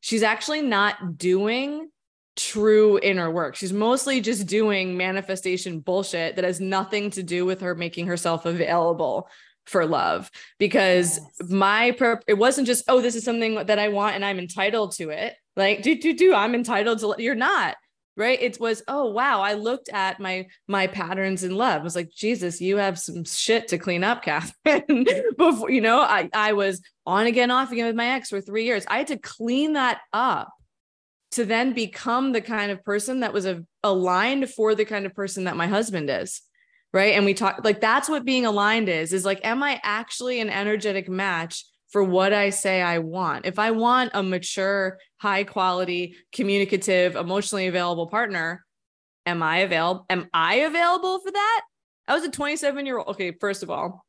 She's 0.00 0.22
actually 0.22 0.62
not 0.62 1.16
doing 1.16 1.88
true 2.36 3.00
inner 3.02 3.30
work. 3.30 3.56
She's 3.56 3.72
mostly 3.72 4.20
just 4.20 4.46
doing 4.46 4.96
manifestation 4.96 5.80
bullshit 5.80 6.36
that 6.36 6.44
has 6.44 6.60
nothing 6.60 7.10
to 7.10 7.22
do 7.22 7.44
with 7.44 7.60
her 7.62 7.74
making 7.74 8.06
herself 8.06 8.46
available 8.46 9.28
for 9.64 9.84
love 9.84 10.30
because 10.58 11.18
yes. 11.18 11.50
my 11.50 11.90
per- 11.92 12.20
it 12.28 12.34
wasn't 12.34 12.68
just 12.68 12.84
oh 12.86 13.00
this 13.00 13.16
is 13.16 13.24
something 13.24 13.56
that 13.66 13.78
I 13.78 13.88
want 13.88 14.14
and 14.14 14.24
I'm 14.24 14.38
entitled 14.38 14.92
to 14.92 15.10
it. 15.10 15.34
Like 15.56 15.82
do 15.82 15.98
do 15.98 16.14
do 16.14 16.34
I'm 16.34 16.54
entitled 16.54 17.00
to 17.00 17.14
you're 17.18 17.34
not. 17.34 17.76
right 18.16 18.40
it 18.40 18.58
was 18.60 18.82
oh 18.88 19.10
wow 19.10 19.40
i 19.40 19.54
looked 19.54 19.88
at 19.90 20.20
my 20.20 20.46
my 20.68 20.86
patterns 20.86 21.44
in 21.44 21.54
love 21.54 21.80
I 21.80 21.84
was 21.84 21.96
like 21.96 22.10
jesus 22.10 22.60
you 22.60 22.76
have 22.78 22.98
some 22.98 23.24
shit 23.24 23.68
to 23.68 23.78
clean 23.78 24.04
up 24.04 24.22
catherine 24.28 25.04
before 25.36 25.70
you 25.70 25.80
know 25.80 26.00
i 26.00 26.30
i 26.32 26.52
was 26.52 26.80
on 27.04 27.26
again 27.26 27.50
off 27.50 27.72
again 27.72 27.86
with 27.86 27.96
my 27.96 28.06
ex 28.06 28.30
for 28.30 28.40
three 28.40 28.64
years 28.64 28.86
i 28.88 28.98
had 28.98 29.08
to 29.08 29.18
clean 29.18 29.74
that 29.74 30.00
up 30.12 30.48
to 31.36 31.44
then 31.44 31.72
become 31.72 32.32
the 32.32 32.40
kind 32.40 32.70
of 32.70 32.84
person 32.84 33.20
that 33.20 33.32
was 33.32 33.46
a, 33.46 33.64
aligned 33.82 34.50
for 34.50 34.74
the 34.74 34.84
kind 34.84 35.06
of 35.06 35.14
person 35.14 35.44
that 35.44 35.56
my 35.56 35.66
husband 35.66 36.10
is 36.10 36.42
right 36.92 37.14
and 37.14 37.24
we 37.24 37.34
talk 37.34 37.60
like 37.64 37.80
that's 37.80 38.08
what 38.08 38.24
being 38.24 38.46
aligned 38.46 38.88
is 38.88 39.12
is 39.12 39.24
like 39.24 39.40
am 39.44 39.62
i 39.62 39.80
actually 39.82 40.40
an 40.40 40.50
energetic 40.50 41.08
match 41.08 41.64
for 41.90 42.02
what 42.02 42.32
I 42.32 42.50
say 42.50 42.82
I 42.82 42.98
want. 42.98 43.46
If 43.46 43.58
I 43.58 43.70
want 43.70 44.10
a 44.14 44.22
mature, 44.22 44.98
high 45.18 45.44
quality, 45.44 46.16
communicative, 46.32 47.16
emotionally 47.16 47.66
available 47.68 48.08
partner, 48.08 48.64
am 49.24 49.42
I 49.42 49.58
available? 49.58 50.06
Am 50.10 50.28
I 50.32 50.56
available 50.56 51.20
for 51.20 51.30
that? 51.30 51.62
I 52.08 52.14
was 52.14 52.24
a 52.24 52.30
27 52.30 52.86
year 52.86 52.98
old. 52.98 53.08
Okay, 53.08 53.32
first 53.40 53.62
of 53.62 53.70
all, 53.70 54.05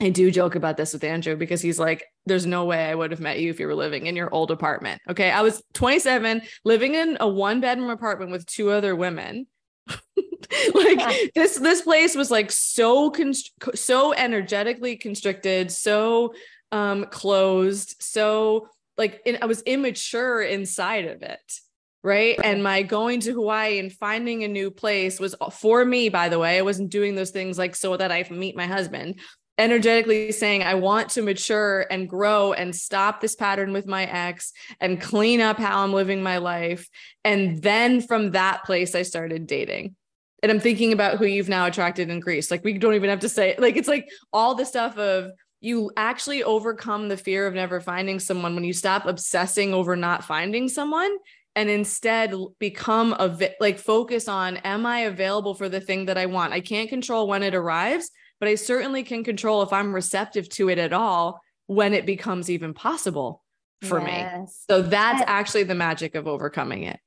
I 0.00 0.10
do 0.10 0.30
joke 0.30 0.54
about 0.54 0.76
this 0.76 0.92
with 0.92 1.02
Andrew 1.02 1.34
because 1.36 1.60
he's 1.60 1.78
like, 1.78 2.04
there's 2.24 2.46
no 2.46 2.64
way 2.64 2.86
I 2.86 2.94
would 2.94 3.10
have 3.10 3.20
met 3.20 3.40
you 3.40 3.50
if 3.50 3.58
you 3.58 3.66
were 3.66 3.74
living 3.74 4.06
in 4.06 4.14
your 4.14 4.32
old 4.32 4.52
apartment. 4.52 5.02
Okay. 5.08 5.30
I 5.30 5.42
was 5.42 5.60
27, 5.74 6.42
living 6.64 6.94
in 6.94 7.16
a 7.18 7.28
one 7.28 7.60
bedroom 7.60 7.90
apartment 7.90 8.30
with 8.30 8.46
two 8.46 8.70
other 8.70 8.94
women. 8.94 9.46
like 10.74 11.32
this 11.34 11.58
this 11.58 11.82
place 11.82 12.14
was 12.14 12.30
like 12.30 12.50
so 12.50 13.10
const- 13.10 13.52
so 13.74 14.14
energetically 14.14 14.96
constricted 14.96 15.70
so 15.70 16.32
um 16.72 17.04
closed 17.06 17.96
so 18.00 18.68
like 18.96 19.20
in, 19.26 19.38
i 19.42 19.46
was 19.46 19.62
immature 19.62 20.42
inside 20.42 21.06
of 21.06 21.22
it 21.22 21.60
right 22.02 22.38
and 22.44 22.62
my 22.62 22.82
going 22.82 23.20
to 23.20 23.32
hawaii 23.32 23.78
and 23.78 23.92
finding 23.92 24.44
a 24.44 24.48
new 24.48 24.70
place 24.70 25.18
was 25.18 25.34
for 25.52 25.84
me 25.84 26.08
by 26.08 26.28
the 26.28 26.38
way 26.38 26.58
i 26.58 26.62
wasn't 26.62 26.90
doing 26.90 27.14
those 27.14 27.30
things 27.30 27.58
like 27.58 27.74
so 27.74 27.96
that 27.96 28.12
i 28.12 28.26
meet 28.30 28.56
my 28.56 28.66
husband 28.66 29.18
energetically 29.58 30.30
saying 30.30 30.62
i 30.62 30.74
want 30.74 31.10
to 31.10 31.20
mature 31.20 31.84
and 31.90 32.08
grow 32.08 32.52
and 32.52 32.74
stop 32.74 33.20
this 33.20 33.34
pattern 33.34 33.72
with 33.72 33.86
my 33.86 34.04
ex 34.04 34.52
and 34.80 35.00
clean 35.00 35.40
up 35.40 35.58
how 35.58 35.82
i'm 35.82 35.92
living 35.92 36.22
my 36.22 36.38
life. 36.38 36.88
And 37.24 37.60
then 37.60 38.00
from 38.00 38.30
that 38.30 38.64
place 38.64 38.94
i 38.94 39.02
started 39.02 39.46
dating. 39.46 39.96
And 40.42 40.52
i'm 40.52 40.60
thinking 40.60 40.92
about 40.92 41.18
who 41.18 41.26
you've 41.26 41.48
now 41.48 41.66
attracted 41.66 42.08
in 42.08 42.20
greece. 42.20 42.50
Like 42.50 42.64
we 42.64 42.78
don't 42.78 42.94
even 42.94 43.10
have 43.10 43.20
to 43.20 43.28
say 43.28 43.56
like 43.58 43.76
it's 43.76 43.88
like 43.88 44.08
all 44.32 44.54
the 44.54 44.64
stuff 44.64 44.96
of 44.96 45.32
you 45.60 45.90
actually 45.96 46.44
overcome 46.44 47.08
the 47.08 47.16
fear 47.16 47.46
of 47.48 47.54
never 47.54 47.80
finding 47.80 48.20
someone 48.20 48.54
when 48.54 48.62
you 48.62 48.72
stop 48.72 49.06
obsessing 49.06 49.74
over 49.74 49.96
not 49.96 50.24
finding 50.24 50.68
someone 50.68 51.10
and 51.56 51.68
instead 51.68 52.32
become 52.60 53.16
a 53.18 53.28
vi- 53.28 53.56
like 53.58 53.80
focus 53.80 54.28
on 54.28 54.58
am 54.58 54.86
i 54.86 55.00
available 55.00 55.54
for 55.54 55.68
the 55.68 55.80
thing 55.80 56.06
that 56.06 56.16
i 56.16 56.26
want? 56.26 56.52
I 56.52 56.60
can't 56.60 56.88
control 56.88 57.26
when 57.26 57.42
it 57.42 57.56
arrives 57.56 58.12
but 58.40 58.48
i 58.48 58.54
certainly 58.54 59.02
can 59.02 59.24
control 59.24 59.62
if 59.62 59.72
i'm 59.72 59.94
receptive 59.94 60.48
to 60.48 60.68
it 60.68 60.78
at 60.78 60.92
all 60.92 61.40
when 61.66 61.92
it 61.94 62.06
becomes 62.06 62.50
even 62.50 62.74
possible 62.74 63.42
for 63.82 64.00
yes. 64.00 64.40
me 64.40 64.46
so 64.68 64.82
that's 64.82 65.22
actually 65.26 65.62
the 65.62 65.74
magic 65.74 66.14
of 66.14 66.26
overcoming 66.26 66.82
it 66.82 66.98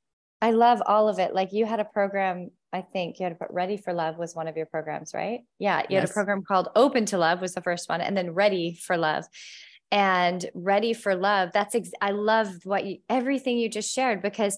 i 0.42 0.52
love 0.52 0.82
all 0.86 1.10
of 1.10 1.20
it 1.20 1.34
like 1.34 1.52
you 1.52 1.66
had 1.66 1.80
a 1.80 1.86
program 1.86 2.50
I 2.74 2.82
think 2.82 3.20
you 3.20 3.26
had 3.26 3.38
put 3.38 3.50
Ready 3.52 3.78
for 3.78 3.94
Love 3.94 4.18
was 4.18 4.36
one 4.36 4.48
of 4.48 4.56
your 4.56 4.66
programs, 4.66 5.14
right? 5.14 5.42
Yeah, 5.60 5.80
you 5.82 5.86
yes. 5.90 6.02
had 6.02 6.10
a 6.10 6.14
program 6.14 6.44
called 6.44 6.70
Open 6.76 7.06
to 7.08 7.18
Love 7.18 7.42
was 7.42 7.54
the 7.54 7.62
first 7.62 7.90
one, 7.90 8.02
and 8.02 8.16
then 8.16 8.32
Ready 8.32 8.76
for 8.76 8.98
Love. 8.98 9.26
And 9.92 10.46
Ready 10.54 10.94
for 10.94 11.16
Love, 11.16 11.52
that's 11.54 11.76
ex- 11.76 11.92
I 12.02 12.12
love 12.12 12.48
what 12.64 12.86
you 12.86 13.00
everything 13.10 13.58
you 13.58 13.68
just 13.68 13.94
shared 13.94 14.22
because 14.22 14.58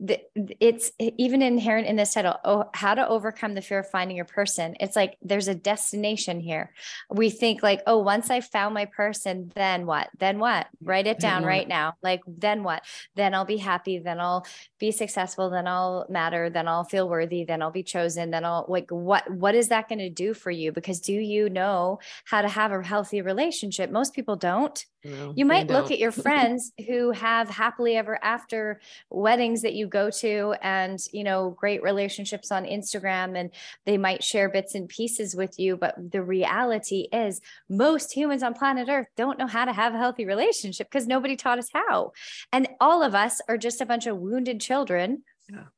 the, 0.00 0.20
it's 0.60 0.90
even 0.98 1.42
inherent 1.42 1.86
in 1.86 1.96
this 1.96 2.14
title 2.14 2.36
oh 2.44 2.68
how 2.74 2.94
to 2.94 3.08
overcome 3.08 3.54
the 3.54 3.62
fear 3.62 3.78
of 3.80 3.90
finding 3.90 4.16
your 4.16 4.26
person. 4.26 4.76
It's 4.80 4.96
like 4.96 5.16
there's 5.22 5.48
a 5.48 5.54
destination 5.54 6.40
here. 6.40 6.72
We 7.10 7.30
think 7.30 7.62
like 7.62 7.82
oh 7.86 7.98
once 7.98 8.30
i 8.30 8.40
found 8.40 8.74
my 8.74 8.86
person 8.86 9.52
then 9.54 9.86
what? 9.86 10.08
Then 10.18 10.38
what? 10.38 10.66
Write 10.82 11.06
it 11.06 11.18
down 11.18 11.44
right 11.44 11.68
now. 11.68 11.94
Like 12.02 12.20
then 12.26 12.62
what? 12.62 12.82
Then 13.14 13.34
i'll 13.34 13.44
be 13.44 13.56
happy 13.56 13.98
then 13.98 14.20
i'll 14.20 14.46
be 14.78 14.90
successful 14.90 15.50
then 15.50 15.66
i'll 15.66 16.06
matter 16.08 16.50
then 16.50 16.68
i'll 16.68 16.84
feel 16.84 17.08
worthy 17.08 17.44
then 17.44 17.62
i'll 17.62 17.70
be 17.70 17.82
chosen 17.82 18.30
then 18.30 18.44
i'll 18.44 18.66
like 18.68 18.90
what 18.90 19.30
what 19.30 19.54
is 19.54 19.68
that 19.68 19.88
going 19.88 19.98
to 19.98 20.10
do 20.10 20.34
for 20.34 20.50
you? 20.50 20.72
Because 20.72 21.00
do 21.00 21.12
you 21.12 21.48
know 21.48 21.98
how 22.24 22.42
to 22.42 22.48
have 22.48 22.72
a 22.72 22.82
healthy 22.82 23.22
relationship? 23.22 23.90
Most 23.90 24.14
people 24.14 24.36
don't 24.36 24.84
no, 25.04 25.34
you 25.36 25.44
might 25.44 25.68
look 25.68 25.90
at 25.90 25.98
your 25.98 26.10
friends 26.10 26.72
who 26.86 27.10
have 27.10 27.50
happily 27.50 27.96
ever 27.96 28.18
after 28.24 28.80
weddings 29.10 29.62
that 29.62 29.74
you 29.74 29.86
go 29.86 30.10
to 30.10 30.54
and, 30.62 30.98
you 31.12 31.24
know, 31.24 31.50
great 31.50 31.82
relationships 31.82 32.50
on 32.50 32.64
Instagram 32.64 33.38
and 33.38 33.50
they 33.84 33.98
might 33.98 34.24
share 34.24 34.48
bits 34.48 34.74
and 34.74 34.88
pieces 34.88 35.36
with 35.36 35.58
you. 35.58 35.76
But 35.76 35.94
the 36.10 36.22
reality 36.22 37.08
is, 37.12 37.40
most 37.68 38.12
humans 38.12 38.42
on 38.42 38.54
planet 38.54 38.88
Earth 38.88 39.08
don't 39.16 39.38
know 39.38 39.46
how 39.46 39.66
to 39.66 39.72
have 39.72 39.94
a 39.94 39.98
healthy 39.98 40.24
relationship 40.24 40.88
because 40.90 41.06
nobody 41.06 41.36
taught 41.36 41.58
us 41.58 41.68
how. 41.72 42.12
And 42.52 42.68
all 42.80 43.02
of 43.02 43.14
us 43.14 43.40
are 43.48 43.58
just 43.58 43.80
a 43.80 43.86
bunch 43.86 44.06
of 44.06 44.16
wounded 44.16 44.60
children 44.60 45.22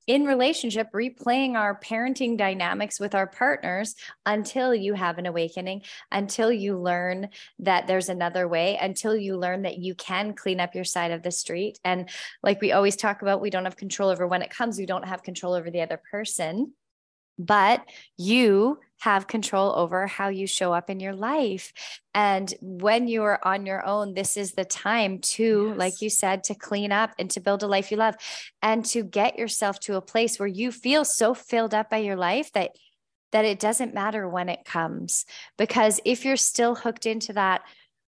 in 0.07 0.25
relationship, 0.25 0.89
replaying 0.93 1.55
our 1.55 1.79
parenting 1.81 2.37
dynamics 2.37 3.01
with 3.01 3.15
our 3.15 3.27
partners 3.27 3.95
until 4.25 4.75
you 4.75 4.95
have 4.95 5.19
an 5.19 5.27
awakening, 5.27 5.83
until 6.13 6.53
you 6.53 6.79
learn 6.79 7.29
that 7.59 7.87
there's 7.87 8.09
another 8.09 8.47
way, 8.47 8.79
until 8.81 9.17
you 9.17 9.37
learn 9.37 9.63
that 9.63 9.79
you 9.79 9.95
can 9.95 10.35
clean 10.35 10.61
up 10.61 10.75
your 10.75 10.85
side 10.85 11.11
of 11.11 11.23
the 11.23 11.31
street. 11.31 11.79
And 11.85 12.09
like 12.43 12.61
we 12.61 12.73
always 12.73 12.97
talk 12.97 13.23
about, 13.23 13.41
we 13.41 13.51
don't 13.51 13.65
have 13.65 13.77
control 13.77 14.11
over 14.11 14.27
when 14.27 14.43
it 14.43 14.51
comes, 14.51 14.79
we 14.79 14.87
don't 14.87 15.07
have 15.07 15.23
control 15.23 15.55
over 15.55 15.71
the 15.71 15.83
other 15.83 16.01
person 16.11 16.73
but 17.39 17.83
you 18.17 18.79
have 19.01 19.27
control 19.27 19.75
over 19.77 20.07
how 20.07 20.29
you 20.29 20.47
show 20.47 20.73
up 20.73 20.89
in 20.89 21.01
your 21.01 21.15
life. 21.15 21.73
And 22.15 22.53
when 22.61 23.09
you 23.09 23.23
are 23.25 23.39
on 23.47 23.67
your 23.67 23.85
own, 23.85 24.15
this 24.15 24.37
is 24.37 24.53
the 24.53 24.65
time 24.65 25.19
to, 25.21 25.69
yes. 25.69 25.79
like 25.79 26.01
you 26.01 26.11
said, 26.11 26.45
to 26.45 26.55
clean 26.55 26.93
up 26.93 27.11
and 27.19 27.31
to 27.31 27.41
build 27.41 27.63
a 27.63 27.67
life 27.67 27.91
you 27.91 27.97
love 27.97 28.17
and 28.63 28.85
to 28.87 29.03
get 29.03 29.39
yourself 29.39 29.79
to 29.81 29.97
a 29.97 30.03
place 30.03 30.39
where 30.39 30.49
you 30.49 30.73
feel 30.73 31.05
so 31.05 31.35
filled 31.35 31.75
up 31.75 31.91
by 31.91 31.99
your 31.99 32.17
life 32.17 32.53
that 32.53 32.71
that 33.33 33.45
it 33.45 33.59
doesn't 33.59 33.93
matter 33.93 34.29
when 34.29 34.49
it 34.49 34.65
comes 34.65 35.27
because 35.59 36.01
if 36.05 36.25
you're 36.25 36.37
still 36.37 36.75
hooked 36.75 37.07
into 37.07 37.33
that 37.33 37.63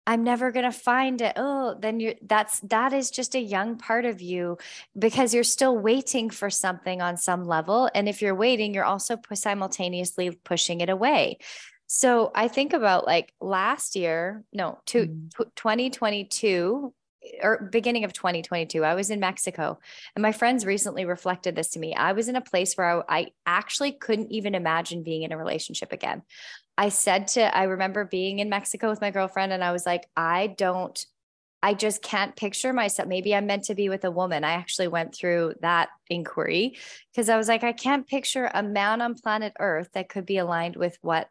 I'm 0.08 0.24
never 0.24 0.52
going 0.52 0.66
to 0.66 0.72
find 0.72 1.22
it. 1.22 1.34
Oh, 1.36 1.76
then 1.78 2.00
you 2.00 2.16
that's 2.22 2.62
that 2.62 2.94
is 2.94 3.12
just 3.12 3.36
a 3.36 3.40
young 3.40 3.78
part 3.78 4.06
of 4.06 4.22
you 4.22 4.58
because 4.98 5.34
you're 5.34 5.44
still 5.44 5.78
waiting 5.78 6.30
for 6.30 6.50
something 6.50 7.02
on 7.02 7.18
some 7.18 7.46
level 7.46 7.90
and 7.94 8.08
if 8.08 8.22
you're 8.22 8.34
waiting 8.34 8.74
you're 8.74 8.86
also 8.86 9.20
simultaneously 9.34 10.32
pushing 10.32 10.80
it 10.80 10.90
away. 10.90 11.38
So 11.88 12.32
I 12.34 12.48
think 12.48 12.74
about 12.74 13.06
like 13.06 13.34
last 13.40 13.96
year, 13.96 14.44
no, 14.54 14.80
to 14.88 15.08
mm. 15.08 15.30
2022 15.56 16.94
or 17.42 17.70
beginning 17.72 18.04
of 18.04 18.14
2022 18.14 18.84
i 18.84 18.94
was 18.94 19.10
in 19.10 19.20
mexico 19.20 19.78
and 20.16 20.22
my 20.22 20.32
friends 20.32 20.66
recently 20.66 21.06
reflected 21.06 21.56
this 21.56 21.70
to 21.70 21.80
me 21.80 21.96
i 21.96 22.12
was 22.12 22.28
in 22.28 22.36
a 22.36 22.42
place 22.42 22.76
where 22.76 23.04
I, 23.10 23.20
I, 23.20 23.28
actually 23.46 23.92
couldn't 23.94 24.32
even 24.32 24.56
imagine 24.56 25.04
being 25.04 25.24
in 25.24 25.32
a 25.32 25.38
relationship 25.38 25.92
again 25.92 26.24
I 26.78 26.90
said 26.90 27.30
to, 27.30 27.58
I 27.58 27.64
remember 27.64 28.06
being 28.06 28.38
in 28.40 28.50
Mexico 28.50 28.90
with 28.90 29.02
my 29.02 29.10
girlfriend, 29.10 29.52
and 29.52 29.64
I 29.64 29.72
was 29.72 29.86
like, 29.86 30.08
I 30.16 30.48
don't, 30.48 31.04
I 31.64 31.74
just 31.74 32.04
can't 32.04 32.36
picture 32.36 32.72
myself. 32.72 33.10
Maybe 33.10 33.34
I'm 33.34 33.48
meant 33.48 33.64
to 33.66 33.76
be 33.76 33.90
with 33.90 34.06
a 34.06 34.12
woman. 34.12 34.44
I 34.44 34.52
actually 34.52 34.88
went 34.88 35.16
through 35.16 35.56
that 35.62 35.90
inquiry 36.08 36.78
because 37.12 37.30
I 37.30 37.38
was 37.38 37.48
like, 37.48 37.64
I 37.64 37.72
can't 37.72 38.08
picture 38.08 38.50
a 38.54 38.62
man 38.62 39.02
on 39.02 39.16
planet 39.16 39.54
Earth 39.60 39.90
that 39.94 40.10
could 40.10 40.26
be 40.26 40.38
aligned 40.38 40.76
with 40.76 40.98
what 41.02 41.30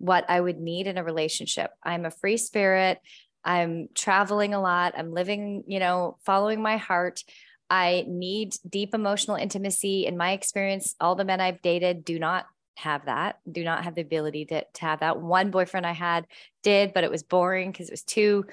what 0.00 0.24
I 0.28 0.40
would 0.40 0.60
need 0.60 0.86
in 0.86 0.96
a 0.96 1.02
relationship. 1.02 1.72
I'm 1.82 2.04
a 2.04 2.10
free 2.10 2.36
spirit. 2.36 3.00
I'm 3.44 3.88
traveling 3.94 4.54
a 4.54 4.60
lot. 4.60 4.94
I'm 4.96 5.12
living, 5.12 5.64
you 5.66 5.78
know, 5.78 6.18
following 6.24 6.62
my 6.62 6.76
heart. 6.76 7.22
I 7.70 8.04
need 8.08 8.54
deep 8.68 8.94
emotional 8.94 9.36
intimacy. 9.36 10.06
In 10.06 10.16
my 10.16 10.32
experience, 10.32 10.94
all 11.00 11.14
the 11.14 11.24
men 11.24 11.40
I've 11.40 11.62
dated 11.62 12.04
do 12.04 12.18
not 12.18 12.46
have 12.78 13.06
that, 13.06 13.40
do 13.50 13.64
not 13.64 13.84
have 13.84 13.94
the 13.94 14.02
ability 14.02 14.46
to, 14.46 14.64
to 14.64 14.80
have 14.82 15.00
that. 15.00 15.20
One 15.20 15.50
boyfriend 15.50 15.84
I 15.84 15.92
had 15.92 16.26
did, 16.62 16.94
but 16.94 17.04
it 17.04 17.10
was 17.10 17.22
boring 17.22 17.72
because 17.72 17.88
it 17.88 17.92
was 17.92 18.04
too 18.04 18.44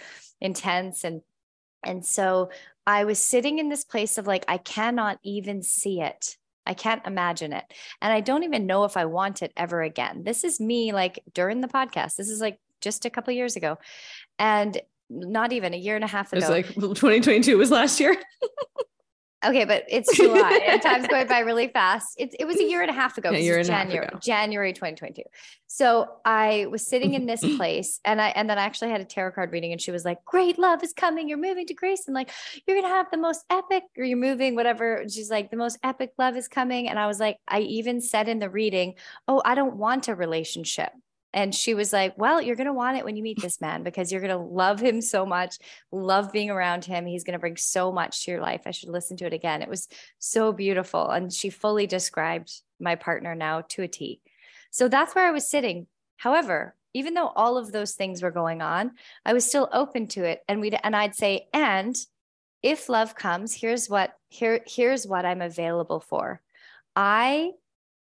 intense. 0.42 1.04
And 1.04 1.22
and 1.84 2.04
so 2.04 2.50
I 2.88 3.04
was 3.06 3.20
sitting 3.20 3.60
in 3.60 3.70
this 3.70 3.86
place 3.86 4.18
of 4.18 4.26
like, 4.26 4.44
I 4.48 4.58
cannot 4.58 5.20
even 5.24 5.62
see 5.62 6.02
it. 6.02 6.36
I 6.66 6.74
can't 6.74 7.06
imagine 7.06 7.54
it. 7.54 7.64
And 8.02 8.12
I 8.12 8.22
don't 8.22 8.44
even 8.44 8.66
know 8.66 8.86
if 8.86 8.98
I 8.98 9.06
want 9.06 9.44
it 9.44 9.54
ever 9.56 9.84
again. 9.84 10.24
This 10.24 10.44
is 10.44 10.60
me 10.60 10.94
like 10.94 11.20
during 11.34 11.62
the 11.62 11.68
podcast. 11.68 12.16
This 12.16 12.30
is 12.30 12.42
like 12.42 12.60
just 12.82 13.06
a 13.06 13.10
couple 13.10 13.34
years 13.34 13.56
ago. 13.56 13.78
And 14.40 14.80
not 15.10 15.54
even 15.54 15.74
a 15.74 15.78
year 15.78 15.96
and 15.96 16.04
a 16.04 16.08
half 16.08 16.34
ago. 16.34 16.40
It's 16.40 16.50
like 16.50 16.74
2022 16.74 17.58
was 17.58 17.72
last 17.72 18.00
year. 18.00 18.16
Okay, 19.46 19.66
but 19.66 19.84
it's 19.88 20.16
July 20.16 20.80
time's 20.82 21.08
going 21.08 21.28
by 21.28 21.40
really 21.40 21.68
fast. 21.68 22.16
It, 22.18 22.36
it 22.40 22.46
was 22.46 22.58
a 22.58 22.64
year 22.64 22.82
and 22.82 22.90
a 22.90 22.94
half 22.94 23.18
ago. 23.18 23.30
A 23.36 23.38
year 23.38 23.60
and 23.60 23.70
a 23.70 23.72
half 23.72 23.84
January, 23.84 24.08
ago. 24.08 24.20
January 24.20 24.74
2022. 24.74 25.24
So 25.68 26.08
I 26.24 26.68
was 26.70 26.88
sitting 26.88 27.14
in 27.14 27.26
this 27.26 27.42
place 27.58 28.00
and 28.06 28.22
I 28.22 28.30
and 28.30 28.50
then 28.50 28.58
I 28.58 28.64
actually 28.64 28.92
had 28.92 29.02
a 29.02 29.06
tarot 29.06 29.34
card 29.34 29.52
reading 29.52 29.72
and 29.72 29.80
she 29.80 29.92
was 29.92 30.06
like, 30.06 30.24
Great 30.26 30.58
love 30.58 30.84
is 30.84 30.94
coming. 30.94 31.30
You're 31.30 31.38
moving 31.38 31.68
to 31.68 31.74
Greece 31.74 32.08
and 32.08 32.16
like 32.16 32.32
you're 32.66 32.82
gonna 32.82 32.94
have 32.94 33.12
the 33.12 33.18
most 33.18 33.44
epic, 33.50 33.84
or 33.98 34.04
you're 34.04 34.18
moving, 34.18 34.56
whatever. 34.56 34.96
And 34.96 35.12
She's 35.12 35.30
like, 35.30 35.52
the 35.52 35.58
most 35.58 35.78
epic 35.84 36.14
love 36.18 36.36
is 36.38 36.48
coming. 36.48 36.90
And 36.90 36.98
I 36.98 37.08
was 37.08 37.20
like, 37.20 37.38
I 37.48 37.60
even 37.60 38.02
said 38.02 38.28
in 38.28 38.40
the 38.40 38.50
reading, 38.50 38.96
Oh, 39.28 39.42
I 39.46 39.54
don't 39.54 39.76
want 39.76 40.08
a 40.08 40.16
relationship. 40.16 40.92
And 41.36 41.54
she 41.54 41.74
was 41.74 41.92
like, 41.92 42.18
Well, 42.18 42.42
you're 42.42 42.56
going 42.56 42.66
to 42.66 42.74
want 42.74 42.98
it 42.98 43.04
when 43.04 43.18
you 43.18 43.22
meet 43.22 43.42
this 43.42 43.60
man 43.60 43.84
because 43.84 44.12
you're 44.12 44.22
going 44.22 44.32
to 44.32 44.38
love 44.38 44.80
him 44.80 45.02
so 45.02 45.26
much, 45.26 45.58
love 45.92 46.32
being 46.32 46.50
around 46.50 46.86
him. 46.86 47.06
He's 47.06 47.26
going 47.26 47.34
to 47.34 47.40
bring 47.40 47.58
so 47.58 47.92
much 47.92 48.24
to 48.24 48.32
your 48.32 48.40
life. 48.40 48.62
I 48.66 48.72
should 48.72 48.90
listen 48.90 49.18
to 49.18 49.26
it 49.26 49.34
again. 49.34 49.62
It 49.62 49.70
was 49.70 49.90
so 50.18 50.54
beautiful. 50.54 51.10
And 51.10 51.32
she 51.32 51.50
fully 51.50 51.88
described 51.88 52.52
my 52.80 52.96
partner 52.96 53.36
now 53.36 53.62
to 53.70 53.84
a 53.84 53.88
T. 53.88 54.22
So 54.72 54.88
that's 54.88 55.14
where 55.14 55.28
I 55.28 55.32
was 55.32 55.50
sitting. 55.50 55.88
However, 56.18 56.74
even 56.94 57.14
though 57.14 57.28
all 57.28 57.58
of 57.58 57.74
those 57.74 57.92
things 57.92 58.24
were 58.24 58.32
going 58.32 58.62
on, 58.62 58.92
I 59.26 59.34
was 59.34 59.46
still 59.46 59.68
open 59.74 60.08
to 60.08 60.24
it. 60.24 60.42
And 60.48 60.62
we'd, 60.62 60.80
and 60.82 60.96
I'd 60.96 61.16
say, 61.16 61.50
and 61.54 61.94
if 62.64 62.88
love 62.88 63.14
comes, 63.14 63.54
here's 63.54 63.90
what, 63.90 64.14
here, 64.30 64.62
here's 64.66 65.06
what 65.06 65.26
I'm 65.26 65.42
available 65.42 66.00
for. 66.00 66.42
I 66.96 67.52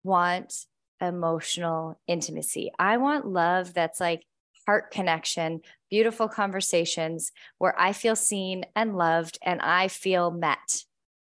want 0.03 0.67
emotional 1.01 1.99
intimacy. 2.07 2.71
I 2.79 2.97
want 2.99 3.27
love 3.27 3.75
that's 3.75 4.01
like 4.01 4.25
heart 4.67 4.91
connection, 4.91 5.61
beautiful 5.91 6.29
conversations 6.29 7.33
where 7.59 7.75
I 7.79 7.93
feel 7.93 8.17
seen 8.17 8.65
and 8.77 8.97
loved 8.97 9.39
and 9.43 9.61
I 9.61 9.89
feel 9.89 10.31
met. 10.31 10.85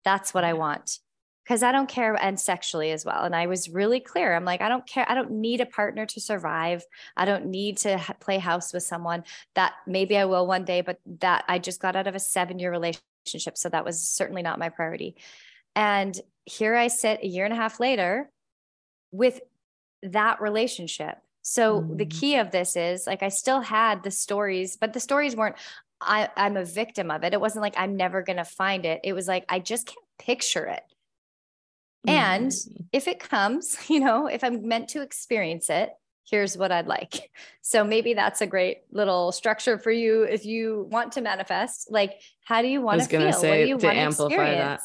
That's 0.04 0.34
what 0.34 0.44
I 0.44 0.54
want. 0.54 1.00
Because 1.44 1.62
I 1.62 1.72
don't 1.72 1.88
care, 1.88 2.16
and 2.16 2.40
sexually 2.40 2.90
as 2.92 3.06
well. 3.06 3.24
And 3.24 3.36
I 3.36 3.46
was 3.46 3.70
really 3.70 4.00
clear. 4.00 4.34
I'm 4.34 4.46
like, 4.46 4.62
I 4.62 4.70
don't 4.70 4.88
care. 4.88 5.06
I 5.08 5.14
don't 5.14 5.30
need 5.30 5.62
a 5.62 5.68
partner 5.68 6.08
to 6.08 6.20
survive. 6.20 6.84
I 7.16 7.26
don't 7.26 7.46
need 7.46 7.78
to 7.80 8.02
play 8.20 8.40
house 8.40 8.74
with 8.74 8.82
someone 8.82 9.26
that 9.54 9.74
maybe 9.86 10.18
I 10.18 10.26
will 10.26 10.48
one 10.48 10.66
day, 10.66 10.82
but 10.82 11.00
that 11.20 11.46
I 11.48 11.60
just 11.60 11.80
got 11.80 11.96
out 11.96 12.08
of 12.08 12.16
a 12.16 12.20
seven 12.20 12.58
year 12.58 12.72
relationship. 12.72 13.58
So 13.58 13.70
that 13.70 13.86
was 13.86 14.08
certainly 14.08 14.42
not 14.42 14.58
my 14.58 14.70
priority. 14.70 15.18
And 15.76 16.20
here 16.46 16.76
I 16.76 16.88
sit 16.88 17.20
a 17.22 17.28
year 17.28 17.46
and 17.46 17.54
a 17.54 17.58
half 17.58 17.80
later 17.80 18.32
with 19.12 19.40
that 20.12 20.42
relationship. 20.42 21.18
So 21.42 21.86
the 21.92 22.06
Mhm. 22.06 22.10
key 22.20 22.36
of 22.38 22.52
this 22.52 22.76
is 22.76 23.06
like 23.06 23.22
I 23.24 23.30
still 23.30 23.62
had 23.62 24.04
the 24.04 24.12
stories, 24.12 24.78
but 24.78 24.94
the 24.94 25.00
stories 25.00 25.36
weren't 25.36 25.56
I, 26.02 26.30
I'm 26.36 26.58
a 26.58 26.66
victim 26.66 27.10
of 27.10 27.24
it. 27.24 27.34
It 27.34 27.40
wasn't 27.40 27.62
like 27.64 27.76
I'm 27.78 27.96
never 27.96 28.22
gonna 28.22 28.46
find 28.46 28.86
it. 28.86 29.02
It 29.04 29.14
was 29.14 29.28
like 29.28 29.46
I 29.50 29.60
just 29.60 29.88
can't 29.88 30.06
picture 30.20 30.66
it. 30.66 30.84
And 32.08 32.52
Mm. 32.52 32.86
if 32.92 33.08
it 33.08 33.20
comes, 33.20 33.78
you 33.90 34.00
know, 34.00 34.28
if 34.28 34.44
I'm 34.44 34.68
meant 34.68 34.90
to 34.90 35.02
experience 35.02 35.70
it, 35.70 35.90
here's 36.30 36.58
what 36.58 36.72
I'd 36.72 36.88
like. 36.88 37.32
So 37.62 37.84
maybe 37.84 38.14
that's 38.14 38.42
a 38.42 38.48
great 38.48 38.82
little 38.92 39.32
structure 39.32 39.80
for 39.80 39.90
you 39.90 40.22
if 40.22 40.46
you 40.46 40.88
want 40.92 41.14
to 41.14 41.22
manifest. 41.22 41.90
Like, 41.90 42.22
how 42.44 42.62
do 42.62 42.68
you 42.68 42.80
want 42.80 43.02
to 43.02 43.08
feel? 43.08 43.20
gonna 43.20 43.32
what 43.32 43.56
do 43.56 43.68
you 43.68 43.78
want 43.78 43.82
to 43.96 44.02
amplify 44.02 44.54
that. 44.54 44.82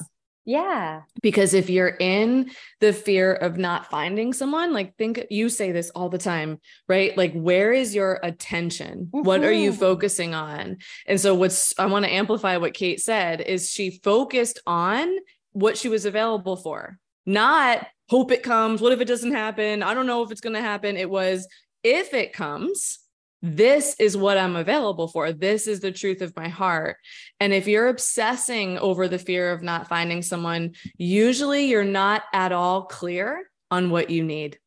Yeah. 0.51 1.03
because 1.23 1.55
if 1.55 1.71
you're 1.71 1.97
in 2.01 2.51
the 2.81 2.93
fear 2.93 3.33
of 3.33 3.57
not 3.57 3.91
finding 3.91 4.33
someone 4.33 4.73
like 4.73 4.97
think 4.97 5.27
you 5.31 5.49
say 5.49 5.71
this 5.73 5.91
all 5.91 6.09
the 6.09 6.19
time 6.19 6.59
right? 6.89 7.17
Like 7.17 7.33
where 7.35 7.73
is 7.73 7.95
your 7.95 8.19
attention? 8.23 9.09
What 9.11 9.45
are 9.45 9.53
you 9.53 9.71
Mhm. 9.73 9.79
focusing 9.79 10.35
on? 10.35 10.79
And 11.07 11.21
so 11.21 11.35
what's 11.35 11.75
i 11.79 11.87
want 11.87 12.05
to 12.05 12.13
amplify 12.13 12.57
what 12.57 12.75
kate 12.75 13.01
said 13.01 13.41
is 13.41 13.71
she 13.71 14.01
focused 14.03 14.59
on 14.67 15.07
what 15.53 15.77
she 15.77 15.89
was 15.89 16.05
available 16.07 16.57
for 16.57 16.99
not 17.27 17.87
hope 18.09 18.31
it 18.33 18.43
comes 18.43 18.81
what 18.81 18.93
if 18.93 19.01
it 19.01 19.09
doesn't 19.09 19.33
happen? 19.33 19.83
I 19.83 19.93
don't 19.95 20.07
know 20.07 20.23
if 20.23 20.31
it's 20.33 20.41
going 20.41 20.55
to 20.61 20.61
happen. 20.73 20.97
It 20.97 21.11
was 21.11 21.47
if 21.85 22.15
it 22.15 22.33
comes 22.33 23.00
this 23.43 23.97
is 23.99 24.17
what 24.17 24.39
I'm 24.39 24.57
available 24.57 25.09
for. 25.09 25.33
This 25.33 25.67
is 25.67 25.81
the 25.81 25.93
truth 25.93 26.21
of 26.21 26.37
my 26.37 26.49
heart. 26.49 26.97
And 27.39 27.53
if 27.53 27.67
you're 27.67 27.89
obsessing 27.89 28.79
over 28.79 29.09
the 29.09 29.19
fear 29.19 29.53
of 29.53 29.63
not 29.63 29.89
finding 29.89 30.23
someone, 30.23 30.75
usually 30.99 31.67
you're 31.67 31.85
not 31.85 32.23
at 32.33 32.53
all 32.53 32.83
clear 32.83 33.51
on 33.71 33.91
what 33.91 34.11
you 34.11 34.25
need. 34.25 34.59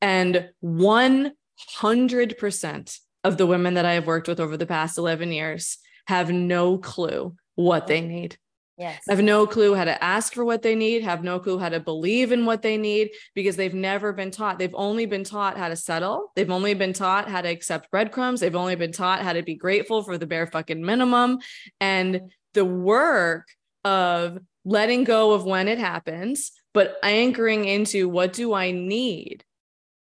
And 0.00 0.50
100% 0.62 2.98
of 3.24 3.36
the 3.36 3.46
women 3.46 3.74
that 3.74 3.84
I 3.84 3.94
have 3.94 4.06
worked 4.06 4.28
with 4.28 4.38
over 4.38 4.56
the 4.56 4.66
past 4.66 4.98
11 4.98 5.32
years 5.32 5.78
have 6.06 6.30
no 6.30 6.78
clue 6.78 7.34
what 7.56 7.86
they 7.86 8.00
need 8.00 8.36
Yes. 8.76 9.02
I 9.08 9.14
have 9.14 9.24
no 9.24 9.46
clue 9.46 9.74
how 9.74 9.84
to 9.84 10.02
ask 10.02 10.32
for 10.32 10.44
what 10.44 10.62
they 10.62 10.74
need, 10.74 11.04
have 11.04 11.22
no 11.22 11.38
clue 11.38 11.58
how 11.58 11.68
to 11.68 11.78
believe 11.78 12.32
in 12.32 12.44
what 12.44 12.62
they 12.62 12.76
need 12.76 13.10
because 13.34 13.54
they've 13.54 13.74
never 13.74 14.12
been 14.12 14.32
taught. 14.32 14.58
They've 14.58 14.74
only 14.74 15.06
been 15.06 15.22
taught 15.22 15.56
how 15.56 15.68
to 15.68 15.76
settle. 15.76 16.32
They've 16.34 16.50
only 16.50 16.74
been 16.74 16.92
taught 16.92 17.28
how 17.28 17.40
to 17.40 17.48
accept 17.48 17.90
breadcrumbs. 17.92 18.40
They've 18.40 18.54
only 18.54 18.74
been 18.74 18.90
taught 18.90 19.22
how 19.22 19.32
to 19.32 19.42
be 19.42 19.54
grateful 19.54 20.02
for 20.02 20.18
the 20.18 20.26
bare 20.26 20.48
fucking 20.48 20.84
minimum. 20.84 21.38
And 21.80 22.32
the 22.54 22.64
work 22.64 23.46
of 23.84 24.38
letting 24.64 25.04
go 25.04 25.32
of 25.32 25.44
when 25.44 25.68
it 25.68 25.78
happens, 25.78 26.50
but 26.72 26.96
anchoring 27.02 27.66
into 27.66 28.08
what 28.08 28.32
do 28.32 28.54
I 28.54 28.72
need? 28.72 29.44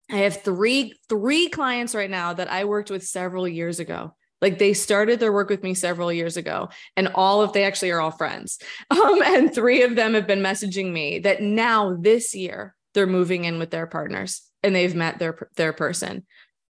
I 0.09 0.17
have 0.17 0.43
three 0.43 0.93
three 1.09 1.49
clients 1.49 1.95
right 1.95 2.09
now 2.09 2.33
that 2.33 2.51
I 2.51 2.65
worked 2.65 2.91
with 2.91 3.03
several 3.03 3.47
years 3.47 3.79
ago. 3.79 4.15
Like 4.45 4.59
they 4.59 4.73
started 4.73 5.19
their 5.19 5.33
work 5.33 5.49
with 5.49 5.63
me 5.63 5.73
several 5.73 6.13
years 6.13 6.37
ago, 6.37 6.69
and 6.95 7.07
all 7.15 7.41
of 7.41 7.51
they 7.51 7.63
actually 7.63 7.89
are 7.89 7.99
all 7.99 8.11
friends. 8.11 8.59
Um, 8.91 9.23
and 9.23 9.53
three 9.53 9.81
of 9.81 9.95
them 9.95 10.13
have 10.13 10.27
been 10.27 10.41
messaging 10.41 10.91
me 10.91 11.17
that 11.19 11.41
now 11.41 11.97
this 11.99 12.35
year 12.35 12.75
they're 12.93 13.07
moving 13.07 13.45
in 13.45 13.57
with 13.57 13.71
their 13.71 13.87
partners 13.87 14.43
and 14.61 14.75
they've 14.75 14.93
met 14.93 15.17
their 15.17 15.49
their 15.55 15.73
person. 15.73 16.27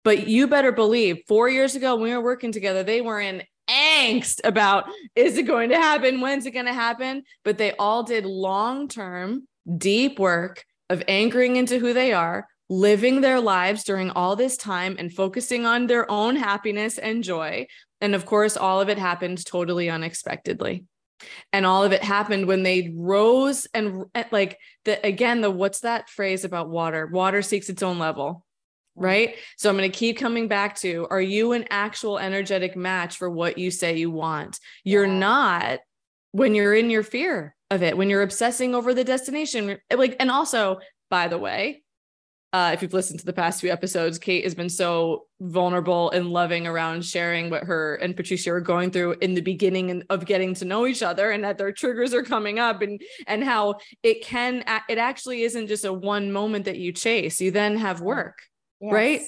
But 0.02 0.26
you 0.26 0.48
better 0.48 0.72
believe, 0.72 1.22
four 1.28 1.48
years 1.48 1.76
ago 1.76 1.94
when 1.94 2.10
we 2.10 2.16
were 2.16 2.22
working 2.22 2.50
together, 2.50 2.82
they 2.82 3.00
were 3.00 3.20
in 3.20 3.44
angst 3.70 4.40
about 4.42 4.88
is 5.14 5.38
it 5.38 5.44
going 5.44 5.70
to 5.70 5.76
happen? 5.76 6.20
When's 6.20 6.46
it 6.46 6.50
going 6.50 6.66
to 6.66 6.72
happen? 6.72 7.22
But 7.44 7.56
they 7.56 7.72
all 7.76 8.02
did 8.02 8.26
long 8.26 8.88
term, 8.88 9.46
deep 9.78 10.18
work 10.18 10.64
of 10.88 11.04
anchoring 11.06 11.54
into 11.54 11.78
who 11.78 11.92
they 11.92 12.12
are, 12.12 12.48
living 12.70 13.20
their 13.20 13.40
lives 13.40 13.82
during 13.82 14.10
all 14.10 14.36
this 14.36 14.56
time 14.56 14.94
and 14.98 15.12
focusing 15.12 15.66
on 15.66 15.88
their 15.88 16.08
own 16.10 16.36
happiness 16.36 16.96
and 16.98 17.24
joy. 17.24 17.66
And 18.00 18.14
of 18.14 18.24
course, 18.24 18.56
all 18.56 18.80
of 18.80 18.88
it 18.88 18.96
happened 18.96 19.44
totally 19.44 19.90
unexpectedly. 19.90 20.84
And 21.52 21.66
all 21.66 21.84
of 21.84 21.92
it 21.92 22.02
happened 22.02 22.46
when 22.46 22.62
they 22.62 22.94
rose 22.96 23.66
and 23.74 24.04
like 24.32 24.56
the 24.84 25.04
again, 25.04 25.42
the 25.42 25.50
what's 25.50 25.80
that 25.80 26.08
phrase 26.08 26.44
about 26.44 26.70
water? 26.70 27.06
Water 27.08 27.42
seeks 27.42 27.68
its 27.68 27.82
own 27.82 27.98
level. 27.98 28.44
Mm-hmm. 28.96 29.04
Right. 29.04 29.34
So 29.58 29.68
I'm 29.68 29.76
going 29.76 29.90
to 29.90 29.98
keep 29.98 30.16
coming 30.16 30.46
back 30.48 30.76
to 30.76 31.08
are 31.10 31.20
you 31.20 31.52
an 31.52 31.66
actual 31.70 32.18
energetic 32.18 32.76
match 32.76 33.16
for 33.16 33.28
what 33.28 33.58
you 33.58 33.70
say 33.70 33.98
you 33.98 34.10
want? 34.10 34.60
You're 34.84 35.06
Yeah. 35.06 35.18
not 35.18 35.80
when 36.32 36.54
you're 36.54 36.74
in 36.74 36.88
your 36.88 37.02
fear 37.02 37.56
of 37.70 37.82
it, 37.82 37.96
when 37.96 38.08
you're 38.08 38.22
obsessing 38.22 38.74
over 38.76 38.94
the 38.94 39.04
destination. 39.04 39.76
Like, 39.92 40.16
and 40.20 40.30
also, 40.30 40.78
by 41.10 41.26
the 41.26 41.38
way, 41.38 41.82
uh, 42.52 42.70
if 42.74 42.82
you've 42.82 42.92
listened 42.92 43.20
to 43.20 43.26
the 43.26 43.32
past 43.32 43.60
few 43.60 43.70
episodes, 43.70 44.18
Kate 44.18 44.42
has 44.42 44.54
been 44.54 44.68
so 44.68 45.26
vulnerable 45.40 46.10
and 46.10 46.30
loving 46.30 46.66
around 46.66 47.04
sharing 47.04 47.48
what 47.48 47.64
her 47.64 47.94
and 47.96 48.16
Patricio 48.16 48.52
were 48.52 48.60
going 48.60 48.90
through 48.90 49.16
in 49.20 49.34
the 49.34 49.40
beginning 49.40 50.02
of 50.10 50.26
getting 50.26 50.54
to 50.54 50.64
know 50.64 50.86
each 50.86 51.02
other, 51.02 51.30
and 51.30 51.44
that 51.44 51.58
their 51.58 51.72
triggers 51.72 52.12
are 52.12 52.24
coming 52.24 52.58
up, 52.58 52.82
and 52.82 53.00
and 53.28 53.44
how 53.44 53.76
it 54.02 54.22
can 54.24 54.64
it 54.88 54.98
actually 54.98 55.42
isn't 55.42 55.68
just 55.68 55.84
a 55.84 55.92
one 55.92 56.32
moment 56.32 56.64
that 56.64 56.78
you 56.78 56.92
chase. 56.92 57.40
You 57.40 57.52
then 57.52 57.76
have 57.76 58.00
work, 58.00 58.42
right? 58.80 59.22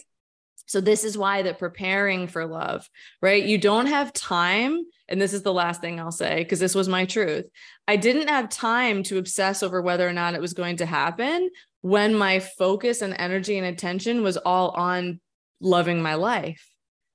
So 0.66 0.80
this 0.80 1.04
is 1.04 1.18
why 1.18 1.42
that 1.42 1.58
preparing 1.58 2.26
for 2.26 2.46
love, 2.46 2.88
right? 3.20 3.44
You 3.44 3.58
don't 3.58 3.86
have 3.86 4.12
time. 4.12 4.84
And 5.12 5.20
this 5.20 5.34
is 5.34 5.42
the 5.42 5.52
last 5.52 5.82
thing 5.82 6.00
I'll 6.00 6.10
say, 6.10 6.38
because 6.38 6.58
this 6.58 6.74
was 6.74 6.88
my 6.88 7.04
truth. 7.04 7.44
I 7.86 7.96
didn't 7.96 8.28
have 8.28 8.48
time 8.48 9.02
to 9.04 9.18
obsess 9.18 9.62
over 9.62 9.82
whether 9.82 10.08
or 10.08 10.12
not 10.14 10.34
it 10.34 10.40
was 10.40 10.54
going 10.54 10.78
to 10.78 10.86
happen 10.86 11.50
when 11.82 12.14
my 12.14 12.40
focus 12.40 13.02
and 13.02 13.14
energy 13.18 13.58
and 13.58 13.66
attention 13.66 14.22
was 14.22 14.38
all 14.38 14.70
on 14.70 15.20
loving 15.60 16.00
my 16.00 16.14
life 16.14 16.71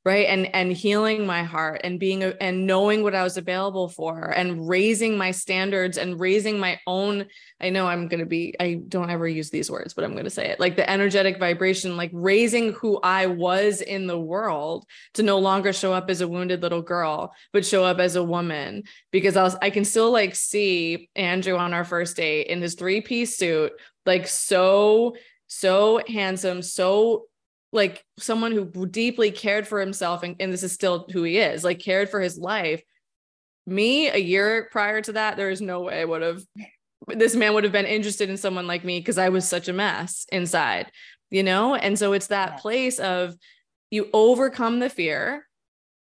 right? 0.08 0.28
And 0.28 0.56
and 0.56 0.72
healing 0.72 1.26
my 1.26 1.44
heart 1.44 1.82
and 1.84 2.00
being 2.00 2.24
a, 2.24 2.34
and 2.40 2.66
knowing 2.66 3.04
what 3.04 3.14
i 3.14 3.24
was 3.24 3.36
available 3.36 3.90
for 3.90 4.30
and 4.30 4.70
raising 4.70 5.18
my 5.18 5.32
standards 5.32 5.98
and 5.98 6.18
raising 6.18 6.60
my 6.60 6.80
own 6.88 7.26
i 7.60 7.70
know 7.70 7.86
i'm 7.86 8.08
going 8.08 8.22
to 8.22 8.26
be 8.26 8.56
i 8.62 8.80
don't 8.88 9.10
ever 9.10 9.28
use 9.28 9.50
these 9.50 9.70
words 9.70 9.94
but 9.94 10.06
i'm 10.06 10.14
going 10.14 10.24
to 10.24 10.30
say 10.30 10.48
it 10.48 10.62
like 10.62 10.78
the 10.78 10.90
energetic 10.90 11.40
vibration 11.40 11.98
like 11.98 12.12
raising 12.14 12.72
who 12.72 12.98
i 13.04 13.26
was 13.26 13.82
in 13.82 14.08
the 14.08 14.18
world 14.18 14.86
to 15.14 15.24
no 15.24 15.40
longer 15.40 15.74
show 15.74 15.92
up 15.92 16.10
as 16.10 16.22
a 16.22 16.28
wounded 16.28 16.62
little 16.62 16.82
girl 16.82 17.34
but 17.52 17.66
show 17.66 17.84
up 17.84 18.00
as 18.00 18.16
a 18.16 18.24
woman. 18.24 18.84
Because 19.12 19.36
i 19.36 19.44
was 19.44 19.58
i 19.62 19.70
can 19.70 19.84
still 19.84 20.12
like 20.12 20.36
see 20.36 21.10
andrew 21.16 21.58
on 21.58 21.74
our 21.74 21.84
first 21.84 22.16
date 22.16 22.48
in 22.48 22.62
his 22.62 22.76
three 22.76 23.02
piece 23.02 23.38
suit 23.38 23.74
like 24.06 24.26
so 24.26 25.16
so 25.48 26.02
handsome 26.08 26.62
so 26.62 27.26
like 27.74 28.04
someone 28.18 28.52
who 28.52 28.86
deeply 28.86 29.32
cared 29.32 29.68
for 29.68 29.80
himself 29.80 30.24
and, 30.24 30.36
and 30.40 30.54
this 30.54 30.64
is 30.64 30.72
still 30.72 31.08
who 31.12 31.24
he 31.24 31.38
is 31.38 31.64
like 31.64 31.80
cared 31.80 32.10
for 32.10 32.22
his 32.22 32.38
life 32.38 32.82
me 33.68 34.08
a 34.08 34.18
year 34.18 34.70
prior 34.72 35.02
to 35.02 35.12
that, 35.12 35.38
there 35.38 35.50
is 35.50 35.62
no 35.62 35.82
way 35.82 36.02
I 36.02 36.06
would 36.06 36.22
have 36.22 36.42
this 37.08 37.36
man 37.36 37.54
would 37.54 37.64
have 37.64 37.74
been 37.74 37.86
interested 37.86 38.30
in 38.30 38.38
someone 38.38 38.66
like 38.66 38.84
me 38.84 39.00
because 39.00 39.18
I 39.18 39.30
was 39.30 39.48
such 39.48 39.68
a 39.68 39.74
mess 39.74 40.26
inside, 40.32 40.92
you 41.30 41.44
know? 41.44 41.76
And 41.76 41.98
so 41.98 42.14
it's 42.14 42.28
that 42.28 42.60
place 42.60 43.00
of 43.00 43.36
you 43.92 44.10
overcome 44.14 44.80
the 44.80 44.90
fear 44.90 45.48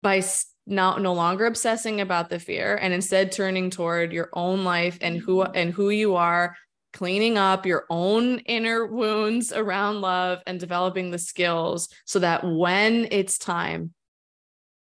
by 0.04 0.24
not 0.68 1.02
no 1.02 1.14
longer 1.14 1.46
obsessing 1.46 2.02
about 2.02 2.30
the 2.30 2.40
fear 2.40 2.76
and 2.76 2.94
instead 2.94 3.32
turning 3.32 3.70
toward 3.70 4.14
your 4.14 4.30
own 4.34 4.64
life 4.64 4.98
and 5.02 5.18
who 5.18 5.38
mm-hmm. 5.38 5.52
and 5.56 5.74
who 5.74 5.90
you 5.90 6.16
are 6.16 6.56
cleaning 6.96 7.38
up 7.38 7.66
your 7.66 7.86
own 7.90 8.40
inner 8.40 8.88
wounds 8.88 9.54
around 9.54 10.02
love 10.02 10.42
and 10.48 10.60
developing 10.60 11.12
the 11.12 11.20
skills 11.20 11.90
so 12.06 12.18
that 12.20 12.44
when 12.44 13.08
it's 13.12 13.38
time 13.38 13.94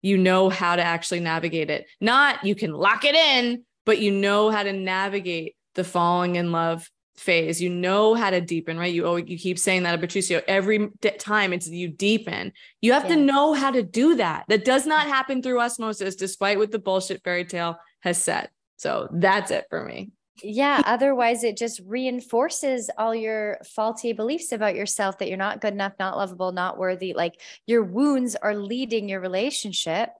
you 0.02 0.16
know 0.18 0.48
how 0.48 0.74
to 0.74 0.82
actually 0.82 1.20
navigate 1.20 1.70
it 1.70 1.86
not 2.00 2.44
you 2.44 2.56
can 2.56 2.72
lock 2.72 3.04
it 3.04 3.14
in 3.14 3.62
but 3.86 3.98
you 3.98 4.10
know 4.10 4.50
how 4.50 4.62
to 4.62 4.72
navigate 4.72 5.54
the 5.74 5.84
falling 5.84 6.36
in 6.36 6.50
love 6.50 6.88
phase. 7.20 7.60
You 7.60 7.68
know 7.70 8.14
how 8.14 8.30
to 8.30 8.40
deepen, 8.40 8.78
right? 8.78 8.92
You 8.92 9.06
oh, 9.06 9.16
you 9.16 9.38
keep 9.38 9.58
saying 9.58 9.84
that, 9.84 10.00
Patricio. 10.00 10.40
Every 10.48 10.88
time 11.18 11.52
it's 11.52 11.68
you 11.68 11.88
deepen. 11.88 12.52
You 12.80 12.92
have 12.94 13.04
yeah. 13.04 13.16
to 13.16 13.20
know 13.20 13.52
how 13.52 13.70
to 13.70 13.82
do 13.82 14.16
that. 14.16 14.44
That 14.48 14.64
does 14.64 14.86
not 14.86 15.06
happen 15.06 15.42
through 15.42 15.60
osmosis, 15.60 16.16
despite 16.16 16.58
what 16.58 16.70
the 16.70 16.78
bullshit 16.78 17.22
fairy 17.22 17.44
tale 17.44 17.76
has 18.00 18.18
said. 18.18 18.48
So 18.76 19.08
that's 19.12 19.50
it 19.50 19.66
for 19.68 19.84
me. 19.84 20.10
Yeah. 20.42 20.82
Otherwise, 20.84 21.44
it 21.44 21.56
just 21.56 21.80
reinforces 21.84 22.90
all 22.96 23.14
your 23.14 23.58
faulty 23.64 24.12
beliefs 24.12 24.52
about 24.52 24.74
yourself 24.74 25.18
that 25.18 25.28
you're 25.28 25.36
not 25.36 25.60
good 25.60 25.74
enough, 25.74 25.94
not 25.98 26.16
lovable, 26.16 26.52
not 26.52 26.78
worthy. 26.78 27.12
Like 27.12 27.40
your 27.66 27.82
wounds 27.82 28.36
are 28.36 28.54
leading 28.54 29.08
your 29.08 29.20
relationship 29.20 30.10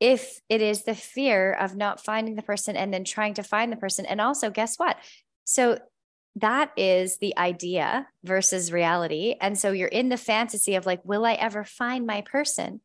if 0.00 0.40
it 0.48 0.60
is 0.60 0.84
the 0.84 0.94
fear 0.94 1.52
of 1.52 1.76
not 1.76 2.04
finding 2.04 2.34
the 2.34 2.42
person 2.42 2.76
and 2.76 2.92
then 2.92 3.04
trying 3.04 3.34
to 3.34 3.42
find 3.42 3.72
the 3.72 3.76
person. 3.76 4.06
And 4.06 4.20
also, 4.20 4.50
guess 4.50 4.76
what? 4.76 4.96
So 5.44 5.78
that 6.36 6.72
is 6.76 7.18
the 7.18 7.36
idea 7.38 8.08
versus 8.24 8.72
reality. 8.72 9.36
And 9.40 9.56
so 9.56 9.70
you're 9.70 9.86
in 9.86 10.08
the 10.08 10.16
fantasy 10.16 10.74
of 10.74 10.84
like, 10.84 11.04
will 11.04 11.24
I 11.24 11.34
ever 11.34 11.62
find 11.62 12.06
my 12.06 12.22
person? 12.22 12.80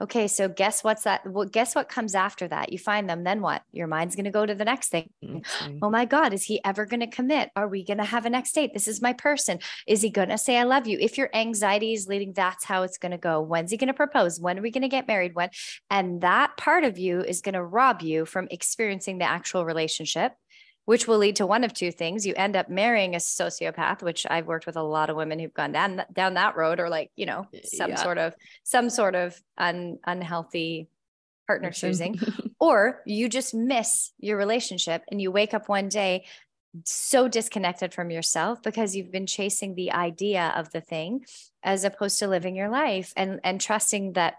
Okay, 0.00 0.26
so 0.26 0.48
guess 0.48 0.82
what's 0.82 1.02
that? 1.04 1.26
Well, 1.26 1.46
guess 1.46 1.74
what 1.74 1.88
comes 1.88 2.14
after 2.14 2.48
that? 2.48 2.72
You 2.72 2.78
find 2.78 3.08
them, 3.08 3.22
then 3.22 3.42
what? 3.42 3.62
Your 3.72 3.88
mind's 3.88 4.16
going 4.16 4.24
to 4.24 4.30
go 4.30 4.46
to 4.46 4.54
the 4.54 4.64
next 4.64 4.88
thing. 4.88 5.10
Mm, 5.22 5.44
okay. 5.62 5.78
Oh 5.82 5.90
my 5.90 6.06
God, 6.06 6.32
is 6.32 6.44
he 6.44 6.64
ever 6.64 6.86
going 6.86 7.00
to 7.00 7.06
commit? 7.06 7.50
Are 7.54 7.68
we 7.68 7.84
going 7.84 7.98
to 7.98 8.04
have 8.04 8.24
a 8.24 8.30
next 8.30 8.52
date? 8.52 8.72
This 8.72 8.88
is 8.88 9.02
my 9.02 9.12
person. 9.12 9.58
Is 9.86 10.00
he 10.00 10.08
going 10.08 10.30
to 10.30 10.38
say, 10.38 10.56
I 10.56 10.62
love 10.62 10.86
you? 10.86 10.96
If 10.98 11.18
your 11.18 11.28
anxiety 11.34 11.92
is 11.92 12.08
leading, 12.08 12.32
that's 12.32 12.64
how 12.64 12.84
it's 12.84 12.98
going 12.98 13.12
to 13.12 13.18
go. 13.18 13.42
When's 13.42 13.70
he 13.70 13.76
going 13.76 13.88
to 13.88 13.94
propose? 13.94 14.40
When 14.40 14.58
are 14.58 14.62
we 14.62 14.70
going 14.70 14.82
to 14.82 14.88
get 14.88 15.08
married? 15.08 15.34
When? 15.34 15.50
And 15.90 16.22
that 16.22 16.56
part 16.56 16.84
of 16.84 16.98
you 16.98 17.20
is 17.20 17.42
going 17.42 17.54
to 17.54 17.64
rob 17.64 18.00
you 18.00 18.24
from 18.24 18.48
experiencing 18.50 19.18
the 19.18 19.28
actual 19.28 19.66
relationship 19.66 20.32
which 20.84 21.08
will 21.08 21.18
lead 21.18 21.36
to 21.36 21.46
one 21.46 21.64
of 21.64 21.72
two 21.72 21.90
things. 21.90 22.26
You 22.26 22.34
end 22.36 22.56
up 22.56 22.68
marrying 22.68 23.14
a 23.14 23.18
sociopath, 23.18 24.02
which 24.02 24.26
I've 24.28 24.46
worked 24.46 24.66
with 24.66 24.76
a 24.76 24.82
lot 24.82 25.10
of 25.10 25.16
women 25.16 25.38
who've 25.38 25.54
gone 25.54 25.72
down 25.72 26.02
down 26.12 26.34
that 26.34 26.56
road, 26.56 26.80
or 26.80 26.88
like 26.88 27.10
you 27.16 27.26
know 27.26 27.46
some 27.64 27.90
yeah. 27.90 27.96
sort 27.96 28.18
of 28.18 28.34
some 28.62 28.90
sort 28.90 29.14
of 29.14 29.40
un, 29.58 29.98
unhealthy 30.04 30.88
partner 31.46 31.70
choosing, 31.70 32.18
or 32.60 33.02
you 33.06 33.28
just 33.28 33.54
miss 33.54 34.12
your 34.18 34.36
relationship 34.36 35.02
and 35.10 35.20
you 35.20 35.30
wake 35.30 35.54
up 35.54 35.68
one 35.68 35.88
day 35.88 36.24
so 36.84 37.28
disconnected 37.28 37.94
from 37.94 38.10
yourself 38.10 38.62
because 38.62 38.96
you've 38.96 39.12
been 39.12 39.26
chasing 39.26 39.74
the 39.74 39.92
idea 39.92 40.52
of 40.56 40.70
the 40.72 40.80
thing 40.80 41.24
as 41.62 41.84
opposed 41.84 42.18
to 42.18 42.26
living 42.26 42.56
your 42.56 42.68
life 42.68 43.12
and 43.16 43.38
and 43.44 43.60
trusting 43.60 44.14
that 44.14 44.34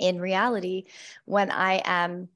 in 0.00 0.20
reality 0.20 0.84
when 1.26 1.50
i 1.50 1.80
am 1.84 2.28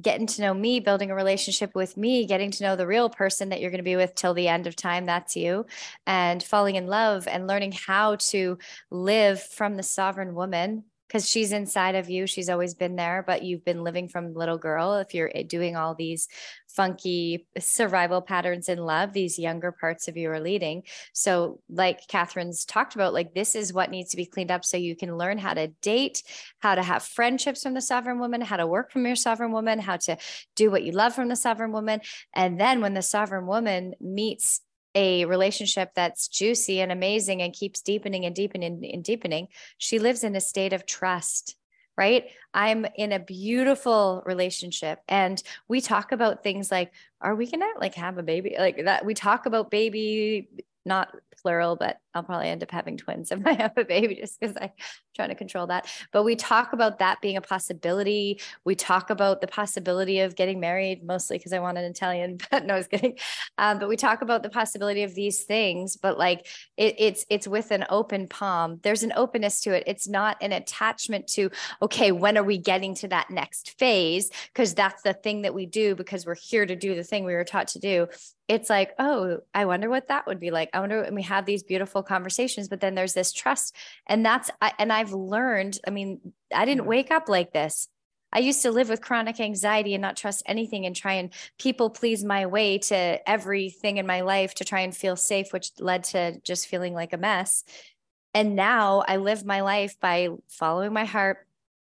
getting 0.00 0.26
to 0.26 0.42
know 0.42 0.54
me, 0.54 0.80
building 0.80 1.10
a 1.10 1.14
relationship 1.14 1.74
with 1.74 1.96
me, 1.96 2.26
getting 2.26 2.50
to 2.50 2.62
know 2.62 2.76
the 2.76 2.86
real 2.86 3.08
person 3.08 3.48
that 3.48 3.60
you're 3.60 3.70
going 3.70 3.78
to 3.78 3.84
be 3.84 3.96
with 3.96 4.14
till 4.14 4.34
the 4.34 4.48
end 4.48 4.66
of 4.66 4.76
time. 4.76 5.06
That's 5.06 5.36
you. 5.36 5.66
And 6.06 6.42
falling 6.42 6.76
in 6.76 6.86
love 6.86 7.26
and 7.26 7.46
learning 7.46 7.72
how 7.72 8.16
to 8.16 8.58
live 8.90 9.42
from 9.42 9.76
the 9.76 9.82
sovereign 9.82 10.34
woman 10.34 10.84
because 11.10 11.28
she's 11.28 11.50
inside 11.50 11.96
of 11.96 12.08
you. 12.08 12.24
She's 12.24 12.48
always 12.48 12.74
been 12.74 12.94
there, 12.94 13.24
but 13.26 13.42
you've 13.42 13.64
been 13.64 13.82
living 13.82 14.06
from 14.06 14.32
little 14.32 14.58
girl. 14.58 14.94
If 14.94 15.12
you're 15.12 15.30
eh, 15.34 15.42
doing 15.42 15.74
all 15.74 15.96
these 15.96 16.28
funky 16.68 17.48
survival 17.58 18.22
patterns 18.22 18.68
in 18.68 18.78
love, 18.78 19.12
these 19.12 19.36
younger 19.36 19.72
parts 19.72 20.06
of 20.06 20.16
you 20.16 20.30
are 20.30 20.38
leading. 20.38 20.84
So, 21.12 21.58
like 21.68 22.06
Catherine's 22.06 22.64
talked 22.64 22.94
about, 22.94 23.12
like 23.12 23.34
this 23.34 23.56
is 23.56 23.72
what 23.72 23.90
needs 23.90 24.12
to 24.12 24.16
be 24.16 24.24
cleaned 24.24 24.52
up 24.52 24.64
so 24.64 24.76
you 24.76 24.94
can 24.94 25.18
learn 25.18 25.36
how 25.36 25.52
to 25.52 25.66
date, 25.82 26.22
how 26.60 26.76
to 26.76 26.82
have 26.82 27.02
friendships 27.02 27.64
from 27.64 27.74
the 27.74 27.80
sovereign 27.80 28.20
woman, 28.20 28.40
how 28.40 28.56
to 28.56 28.66
work 28.68 28.92
from 28.92 29.04
your 29.04 29.16
sovereign 29.16 29.50
woman, 29.50 29.80
how 29.80 29.96
to 29.96 30.16
do 30.54 30.70
what 30.70 30.84
you 30.84 30.92
love 30.92 31.12
from 31.12 31.26
the 31.26 31.34
sovereign 31.34 31.72
woman. 31.72 32.00
And 32.34 32.60
then 32.60 32.80
when 32.80 32.94
the 32.94 33.02
sovereign 33.02 33.48
woman 33.48 33.94
meets 34.00 34.60
a 34.94 35.24
relationship 35.24 35.90
that's 35.94 36.28
juicy 36.28 36.80
and 36.80 36.90
amazing 36.90 37.42
and 37.42 37.52
keeps 37.52 37.80
deepening 37.80 38.24
and 38.24 38.34
deepening 38.34 38.90
and 38.92 39.04
deepening, 39.04 39.48
she 39.78 39.98
lives 39.98 40.24
in 40.24 40.36
a 40.36 40.40
state 40.40 40.72
of 40.72 40.86
trust 40.86 41.56
right? 41.96 42.30
I'm 42.54 42.86
in 42.96 43.12
a 43.12 43.18
beautiful 43.18 44.22
relationship 44.24 45.00
and 45.06 45.42
we 45.68 45.82
talk 45.82 46.12
about 46.12 46.42
things 46.42 46.70
like 46.70 46.92
are 47.20 47.34
we 47.34 47.44
going 47.50 47.60
to 47.60 47.72
like 47.78 47.94
have 47.96 48.16
a 48.16 48.22
baby 48.22 48.54
like 48.58 48.84
that 48.86 49.04
we 49.04 49.12
talk 49.12 49.44
about 49.44 49.70
baby 49.70 50.48
not 50.86 51.14
plural, 51.40 51.76
but 51.76 51.98
I'll 52.14 52.22
probably 52.22 52.48
end 52.48 52.62
up 52.62 52.70
having 52.70 52.96
twins 52.96 53.30
if 53.30 53.40
I 53.46 53.52
have 53.52 53.76
a 53.76 53.84
baby 53.84 54.16
just 54.16 54.40
because 54.40 54.56
I'm 54.60 54.70
trying 55.14 55.28
to 55.28 55.34
control 55.34 55.66
that. 55.68 55.86
But 56.12 56.24
we 56.24 56.36
talk 56.36 56.72
about 56.72 56.98
that 56.98 57.20
being 57.20 57.36
a 57.36 57.40
possibility. 57.40 58.40
We 58.64 58.74
talk 58.74 59.10
about 59.10 59.40
the 59.40 59.46
possibility 59.46 60.20
of 60.20 60.36
getting 60.36 60.60
married, 60.60 61.04
mostly 61.04 61.38
because 61.38 61.52
I 61.52 61.58
want 61.58 61.78
an 61.78 61.84
Italian, 61.84 62.38
but 62.50 62.66
no, 62.66 62.74
I 62.74 62.78
was 62.78 62.88
kidding. 62.88 63.18
Um, 63.58 63.78
but 63.78 63.88
we 63.88 63.96
talk 63.96 64.22
about 64.22 64.42
the 64.42 64.50
possibility 64.50 65.02
of 65.02 65.14
these 65.14 65.44
things, 65.44 65.96
but 65.96 66.18
like 66.18 66.46
it, 66.76 66.96
it's 66.98 67.26
it's 67.30 67.46
with 67.46 67.70
an 67.70 67.84
open 67.90 68.28
palm. 68.28 68.80
There's 68.82 69.02
an 69.02 69.12
openness 69.14 69.60
to 69.62 69.76
it. 69.76 69.84
It's 69.86 70.08
not 70.08 70.36
an 70.40 70.52
attachment 70.52 71.26
to, 71.28 71.50
okay, 71.82 72.12
when 72.12 72.36
are 72.36 72.44
we 72.44 72.58
getting 72.58 72.94
to 72.96 73.08
that 73.08 73.30
next 73.30 73.78
phase? 73.78 74.30
Because 74.52 74.74
that's 74.74 75.02
the 75.02 75.12
thing 75.12 75.42
that 75.42 75.54
we 75.54 75.66
do 75.66 75.94
because 75.94 76.26
we're 76.26 76.34
here 76.34 76.66
to 76.66 76.76
do 76.76 76.94
the 76.94 77.04
thing 77.04 77.24
we 77.24 77.34
were 77.34 77.44
taught 77.44 77.68
to 77.68 77.78
do 77.78 78.08
it's 78.50 78.68
like, 78.68 78.94
oh, 78.98 79.38
I 79.54 79.64
wonder 79.64 79.88
what 79.88 80.08
that 80.08 80.26
would 80.26 80.40
be 80.40 80.50
like. 80.50 80.70
I 80.74 80.80
wonder, 80.80 81.02
and 81.02 81.14
we 81.14 81.22
have 81.22 81.46
these 81.46 81.62
beautiful 81.62 81.99
conversations, 82.02 82.68
but 82.68 82.80
then 82.80 82.94
there's 82.94 83.14
this 83.14 83.32
trust. 83.32 83.74
And 84.06 84.24
that's, 84.24 84.50
I, 84.60 84.72
and 84.78 84.92
I've 84.92 85.12
learned, 85.12 85.78
I 85.86 85.90
mean, 85.90 86.32
I 86.54 86.64
didn't 86.64 86.82
mm-hmm. 86.82 86.90
wake 86.90 87.10
up 87.10 87.28
like 87.28 87.52
this. 87.52 87.88
I 88.32 88.38
used 88.38 88.62
to 88.62 88.70
live 88.70 88.88
with 88.88 89.00
chronic 89.00 89.40
anxiety 89.40 89.94
and 89.94 90.02
not 90.02 90.16
trust 90.16 90.42
anything 90.46 90.86
and 90.86 90.94
try 90.94 91.14
and 91.14 91.30
people 91.58 91.90
please 91.90 92.22
my 92.22 92.46
way 92.46 92.78
to 92.78 93.28
everything 93.28 93.96
in 93.96 94.06
my 94.06 94.20
life 94.20 94.54
to 94.54 94.64
try 94.64 94.80
and 94.80 94.96
feel 94.96 95.16
safe, 95.16 95.52
which 95.52 95.72
led 95.80 96.04
to 96.04 96.40
just 96.40 96.68
feeling 96.68 96.94
like 96.94 97.12
a 97.12 97.18
mess. 97.18 97.64
And 98.32 98.54
now 98.54 99.02
I 99.08 99.16
live 99.16 99.44
my 99.44 99.62
life 99.62 99.98
by 100.00 100.28
following 100.48 100.92
my 100.92 101.04
heart. 101.04 101.46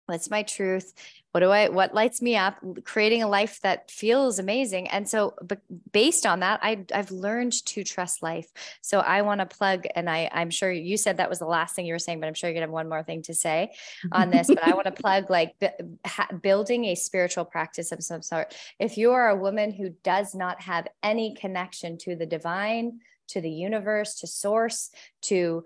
What's 0.04 0.30
my 0.30 0.42
truth 0.42 0.92
what 1.36 1.40
do 1.40 1.50
i 1.50 1.68
what 1.68 1.92
lights 1.92 2.22
me 2.22 2.34
up? 2.34 2.56
Creating 2.84 3.22
a 3.22 3.28
life 3.28 3.60
that 3.60 3.90
feels 3.90 4.38
amazing. 4.38 4.88
And 4.88 5.06
so 5.06 5.34
but 5.42 5.60
based 5.92 6.24
on 6.24 6.40
that 6.40 6.60
I, 6.62 6.86
i've 6.94 7.10
learned 7.10 7.52
to 7.66 7.84
trust 7.84 8.22
life. 8.22 8.48
So 8.80 9.00
i 9.00 9.20
want 9.20 9.40
to 9.40 9.46
plug 9.46 9.84
and 9.94 10.08
i 10.08 10.30
i'm 10.32 10.48
sure 10.48 10.72
you 10.72 10.96
said 10.96 11.18
that 11.18 11.28
was 11.28 11.38
the 11.38 11.44
last 11.46 11.76
thing 11.76 11.84
you 11.84 11.92
were 11.92 11.98
saying 11.98 12.20
but 12.20 12.26
i'm 12.26 12.32
sure 12.32 12.48
you're 12.48 12.54
gonna 12.54 12.68
have 12.68 12.72
one 12.72 12.88
more 12.88 13.02
thing 13.02 13.20
to 13.22 13.34
say 13.34 13.74
on 14.12 14.30
this 14.30 14.46
but 14.46 14.62
i 14.62 14.72
want 14.72 14.86
to 14.86 14.92
plug 15.02 15.28
like 15.28 15.58
b- 15.58 15.68
ha- 16.06 16.32
building 16.40 16.86
a 16.86 16.94
spiritual 16.94 17.44
practice 17.44 17.92
of 17.92 18.02
some 18.02 18.22
sort. 18.22 18.56
If 18.78 18.96
you 18.96 19.12
are 19.12 19.28
a 19.28 19.36
woman 19.36 19.72
who 19.72 19.90
does 20.02 20.34
not 20.34 20.62
have 20.62 20.88
any 21.02 21.34
connection 21.34 21.98
to 21.98 22.16
the 22.16 22.24
divine 22.24 23.00
to 23.28 23.42
the 23.42 23.50
universe 23.50 24.20
to 24.20 24.26
source 24.26 24.90
to 25.20 25.64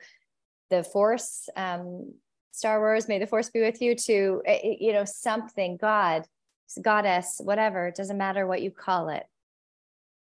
the 0.68 0.83
force 0.83 1.48
um, 1.54 2.14
Star 2.52 2.80
Wars, 2.80 3.08
may 3.08 3.18
the 3.18 3.26
force 3.26 3.50
be 3.50 3.60
with 3.60 3.80
you, 3.80 3.94
to, 3.94 4.42
eh, 4.44 4.58
eh, 4.62 4.76
you 4.80 4.92
know, 4.92 5.04
something, 5.04 5.76
God, 5.76 6.26
goddess, 6.80 7.40
whatever, 7.42 7.88
it 7.88 7.94
doesn't 7.94 8.18
matter 8.18 8.46
what 8.46 8.62
you 8.62 8.70
call 8.70 9.08
it. 9.08 9.24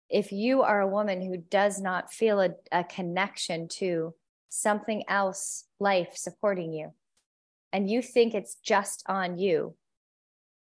If 0.08 0.32
you 0.32 0.62
are 0.62 0.80
a 0.80 0.88
woman 0.88 1.20
who 1.20 1.36
does 1.36 1.80
not 1.80 2.12
feel 2.12 2.40
a, 2.40 2.50
a 2.70 2.84
connection 2.84 3.68
to 3.68 4.14
something 4.48 5.04
else, 5.08 5.64
life 5.80 6.16
supporting 6.16 6.72
you, 6.72 6.92
and 7.72 7.90
you 7.90 8.02
think 8.02 8.34
it's 8.34 8.56
just 8.56 9.02
on 9.06 9.38
you, 9.38 9.74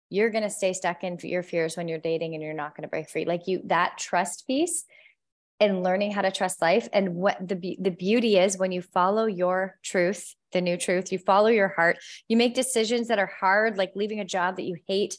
you're 0.09 0.29
going 0.29 0.43
to 0.43 0.49
stay 0.49 0.73
stuck 0.73 1.03
in 1.03 1.17
your 1.23 1.41
fears 1.41 1.75
when 1.75 1.87
you're 1.87 1.97
dating 1.97 2.35
and 2.35 2.43
you're 2.43 2.53
not 2.53 2.75
going 2.75 2.83
to 2.83 2.87
break 2.87 3.09
free. 3.09 3.25
Like 3.25 3.47
you, 3.47 3.61
that 3.65 3.97
trust 3.97 4.45
piece 4.45 4.85
and 5.59 5.81
learning 5.81 6.11
how 6.11 6.21
to 6.21 6.31
trust 6.31 6.61
life. 6.61 6.87
And 6.93 7.15
what 7.15 7.37
the, 7.39 7.77
the 7.79 7.89
beauty 7.89 8.37
is 8.37 8.57
when 8.57 8.71
you 8.71 8.81
follow 8.81 9.25
your 9.25 9.79
truth 9.81 10.35
the 10.53 10.61
new 10.61 10.77
truth. 10.77 11.11
You 11.11 11.19
follow 11.19 11.47
your 11.47 11.69
heart. 11.69 11.97
You 12.27 12.37
make 12.37 12.53
decisions 12.53 13.09
that 13.09 13.19
are 13.19 13.31
hard, 13.39 13.77
like 13.77 13.91
leaving 13.95 14.19
a 14.19 14.25
job 14.25 14.55
that 14.55 14.63
you 14.63 14.77
hate 14.87 15.17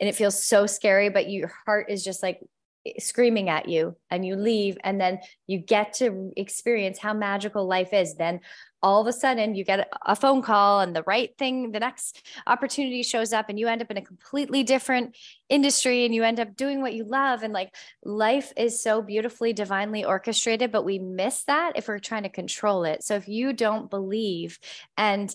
and 0.00 0.08
it 0.08 0.14
feels 0.14 0.42
so 0.42 0.66
scary, 0.66 1.10
but 1.10 1.30
your 1.30 1.52
heart 1.66 1.90
is 1.90 2.02
just 2.02 2.22
like, 2.22 2.40
Eh, 2.86 2.92
screaming 2.98 3.50
at 3.50 3.68
you 3.68 3.94
and 4.10 4.24
you 4.24 4.36
leave 4.36 4.78
and 4.84 4.98
then 4.98 5.18
you 5.46 5.58
get 5.58 5.92
to 5.92 6.32
experience 6.36 6.98
how 6.98 7.12
magical 7.12 7.66
life 7.66 7.92
is 7.92 8.14
then 8.14 8.40
all 8.82 9.02
of 9.02 9.06
a 9.06 9.12
sudden 9.12 9.54
you 9.54 9.64
get 9.64 9.92
a 10.06 10.16
phone 10.16 10.40
call 10.40 10.80
and 10.80 10.96
the 10.96 11.02
right 11.02 11.36
thing 11.36 11.72
the 11.72 11.80
next 11.80 12.26
opportunity 12.46 13.02
shows 13.02 13.34
up 13.34 13.50
and 13.50 13.58
you 13.58 13.68
end 13.68 13.82
up 13.82 13.90
in 13.90 13.98
a 13.98 14.02
completely 14.02 14.62
different 14.62 15.14
industry 15.50 16.06
and 16.06 16.14
you 16.14 16.22
end 16.22 16.40
up 16.40 16.56
doing 16.56 16.80
what 16.80 16.94
you 16.94 17.04
love. 17.04 17.42
And 17.42 17.52
like 17.52 17.74
life 18.02 18.50
is 18.56 18.82
so 18.82 19.02
beautifully 19.02 19.52
divinely 19.52 20.02
orchestrated 20.02 20.72
but 20.72 20.84
we 20.84 20.98
miss 20.98 21.44
that 21.44 21.72
if 21.76 21.88
we're 21.88 21.98
trying 21.98 22.22
to 22.22 22.30
control 22.30 22.84
it. 22.84 23.04
So 23.04 23.14
if 23.16 23.28
you 23.28 23.52
don't 23.52 23.90
believe 23.90 24.58
and 24.96 25.34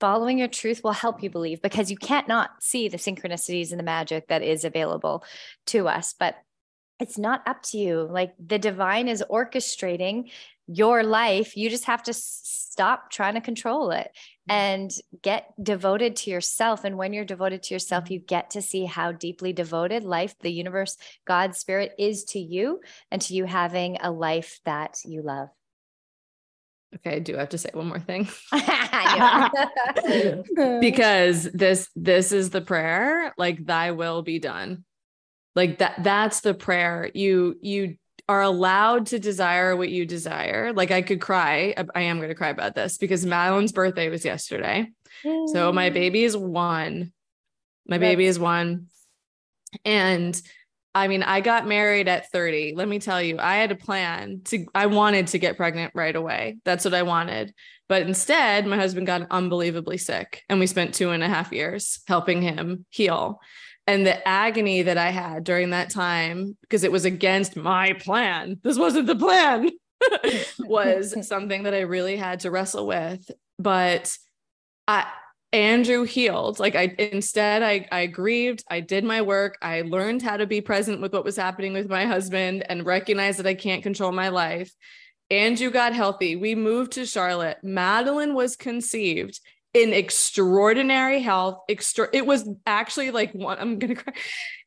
following 0.00 0.36
your 0.36 0.48
truth 0.48 0.84
will 0.84 0.92
help 0.92 1.22
you 1.22 1.30
believe 1.30 1.62
because 1.62 1.90
you 1.90 1.96
can't 1.96 2.28
not 2.28 2.62
see 2.62 2.88
the 2.88 2.98
synchronicities 2.98 3.70
and 3.70 3.80
the 3.80 3.84
magic 3.84 4.28
that 4.28 4.42
is 4.42 4.66
available 4.66 5.24
to 5.66 5.88
us. 5.88 6.14
But 6.18 6.36
it's 7.04 7.18
not 7.18 7.46
up 7.46 7.62
to 7.62 7.76
you. 7.76 8.08
Like 8.10 8.32
the 8.44 8.58
divine 8.58 9.08
is 9.08 9.22
orchestrating 9.30 10.30
your 10.66 11.02
life. 11.02 11.54
You 11.54 11.68
just 11.68 11.84
have 11.84 12.02
to 12.04 12.14
stop 12.14 13.10
trying 13.10 13.34
to 13.34 13.42
control 13.42 13.90
it 13.90 14.10
mm. 14.48 14.54
and 14.54 14.90
get 15.20 15.52
devoted 15.62 16.16
to 16.16 16.30
yourself. 16.30 16.84
And 16.84 16.96
when 16.96 17.12
you're 17.12 17.26
devoted 17.26 17.62
to 17.64 17.74
yourself, 17.74 18.10
you 18.10 18.20
get 18.20 18.52
to 18.52 18.62
see 18.62 18.86
how 18.86 19.12
deeply 19.12 19.52
devoted 19.52 20.04
life, 20.04 20.34
the 20.40 20.50
universe, 20.50 20.96
God's 21.26 21.58
spirit 21.58 21.92
is 21.98 22.24
to 22.24 22.38
you 22.38 22.80
and 23.10 23.20
to 23.20 23.34
you 23.34 23.44
having 23.44 23.98
a 24.00 24.10
life 24.10 24.60
that 24.64 24.96
you 25.04 25.20
love. 25.20 25.50
Okay, 26.96 27.20
Do 27.20 27.32
I 27.32 27.34
do 27.34 27.36
have 27.36 27.50
to 27.50 27.58
say 27.58 27.68
one 27.74 27.88
more 27.88 28.00
thing. 28.00 28.28
because 30.80 31.50
this 31.52 31.90
this 31.94 32.32
is 32.32 32.48
the 32.48 32.62
prayer, 32.62 33.34
like 33.36 33.66
thy 33.66 33.90
will 33.90 34.22
be 34.22 34.38
done 34.38 34.84
like 35.54 35.78
that 35.78 36.02
that's 36.02 36.40
the 36.40 36.54
prayer. 36.54 37.10
You 37.14 37.56
you 37.60 37.96
are 38.28 38.42
allowed 38.42 39.06
to 39.06 39.18
desire 39.18 39.76
what 39.76 39.90
you 39.90 40.06
desire. 40.06 40.72
Like 40.72 40.90
i 40.90 41.02
could 41.02 41.20
cry. 41.20 41.74
I 41.94 42.02
am 42.02 42.18
going 42.18 42.30
to 42.30 42.34
cry 42.34 42.48
about 42.48 42.74
this 42.74 42.98
because 42.98 43.24
madeline's 43.26 43.72
birthday 43.72 44.08
was 44.08 44.24
yesterday. 44.24 44.90
So 45.52 45.72
my 45.72 45.90
baby 45.90 46.24
is 46.24 46.36
one. 46.36 47.12
My 47.86 47.98
baby 47.98 48.26
is 48.26 48.38
one. 48.38 48.86
And 49.84 50.40
I 50.94 51.08
mean, 51.08 51.22
I 51.22 51.40
got 51.40 51.66
married 51.66 52.08
at 52.08 52.30
30. 52.30 52.74
Let 52.76 52.88
me 52.88 53.00
tell 53.00 53.20
you, 53.20 53.38
I 53.40 53.56
had 53.56 53.72
a 53.72 53.76
plan 53.76 54.42
to, 54.44 54.66
I 54.74 54.86
wanted 54.86 55.26
to 55.28 55.38
get 55.38 55.56
pregnant 55.56 55.92
right 55.94 56.14
away. 56.14 56.58
That's 56.64 56.84
what 56.84 56.94
I 56.94 57.02
wanted. 57.02 57.52
But 57.88 58.02
instead, 58.02 58.66
my 58.66 58.76
husband 58.76 59.06
got 59.06 59.26
unbelievably 59.30 59.98
sick 59.98 60.42
and 60.48 60.60
we 60.60 60.66
spent 60.66 60.94
two 60.94 61.10
and 61.10 61.22
a 61.22 61.28
half 61.28 61.52
years 61.52 62.00
helping 62.06 62.42
him 62.42 62.86
heal 62.90 63.40
and 63.86 64.06
the 64.06 64.26
agony 64.26 64.82
that 64.82 64.96
I 64.96 65.10
had 65.10 65.44
during 65.44 65.70
that 65.70 65.90
time, 65.90 66.56
because 66.62 66.84
it 66.84 66.92
was 66.92 67.04
against 67.04 67.56
my 67.56 67.92
plan, 67.94 68.58
this 68.62 68.78
wasn't 68.78 69.06
the 69.06 69.16
plan, 69.16 69.70
was 70.60 71.14
something 71.28 71.64
that 71.64 71.74
I 71.74 71.80
really 71.80 72.16
had 72.16 72.40
to 72.40 72.50
wrestle 72.50 72.86
with. 72.86 73.30
But 73.58 74.16
I, 74.88 75.06
Andrew 75.52 76.02
healed. 76.02 76.58
Like 76.58 76.74
I 76.74 76.94
instead 76.98 77.62
I 77.62 77.86
I 77.92 78.06
grieved, 78.06 78.64
I 78.68 78.80
did 78.80 79.04
my 79.04 79.22
work, 79.22 79.56
I 79.62 79.82
learned 79.82 80.22
how 80.22 80.36
to 80.36 80.46
be 80.46 80.60
present 80.60 81.00
with 81.00 81.12
what 81.12 81.24
was 81.24 81.36
happening 81.36 81.72
with 81.72 81.88
my 81.88 82.06
husband 82.06 82.64
and 82.68 82.84
recognize 82.84 83.36
that 83.36 83.46
I 83.46 83.54
can't 83.54 83.82
control 83.82 84.12
my 84.12 84.30
life. 84.30 84.72
Andrew 85.30 85.70
got 85.70 85.94
healthy. 85.94 86.36
We 86.36 86.54
moved 86.54 86.92
to 86.92 87.06
Charlotte. 87.06 87.58
Madeline 87.62 88.34
was 88.34 88.56
conceived 88.56 89.40
in 89.74 89.92
extraordinary 89.92 91.20
health. 91.20 91.58
Extra- 91.68 92.08
it 92.12 92.24
was 92.24 92.48
actually 92.64 93.10
like 93.10 93.32
one, 93.32 93.58
I'm 93.58 93.78
gonna 93.78 93.96
cry 93.96 94.14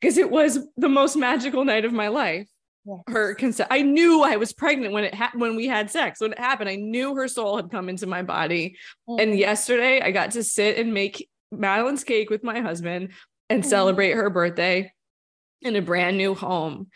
because 0.00 0.18
it 0.18 0.30
was 0.30 0.58
the 0.76 0.88
most 0.88 1.16
magical 1.16 1.64
night 1.64 1.84
of 1.84 1.92
my 1.92 2.08
life. 2.08 2.46
Yes. 2.84 3.00
Her 3.08 3.34
consent. 3.34 3.68
I 3.70 3.82
knew 3.82 4.22
I 4.22 4.36
was 4.36 4.52
pregnant 4.52 4.94
when 4.94 5.04
it 5.04 5.14
ha- 5.14 5.32
when 5.34 5.56
we 5.56 5.66
had 5.66 5.90
sex. 5.90 6.20
When 6.20 6.32
it 6.32 6.38
happened, 6.38 6.70
I 6.70 6.76
knew 6.76 7.14
her 7.16 7.28
soul 7.28 7.56
had 7.56 7.70
come 7.70 7.88
into 7.88 8.06
my 8.06 8.22
body. 8.22 8.76
Mm-hmm. 9.08 9.20
And 9.20 9.38
yesterday, 9.38 10.00
I 10.00 10.10
got 10.10 10.30
to 10.32 10.44
sit 10.44 10.78
and 10.78 10.94
make 10.94 11.28
Madeline's 11.50 12.04
cake 12.04 12.30
with 12.30 12.44
my 12.44 12.60
husband 12.60 13.10
and 13.50 13.62
mm-hmm. 13.62 13.68
celebrate 13.68 14.12
her 14.12 14.30
birthday 14.30 14.92
in 15.60 15.76
a 15.76 15.82
brand 15.82 16.16
new 16.16 16.34
home. 16.34 16.86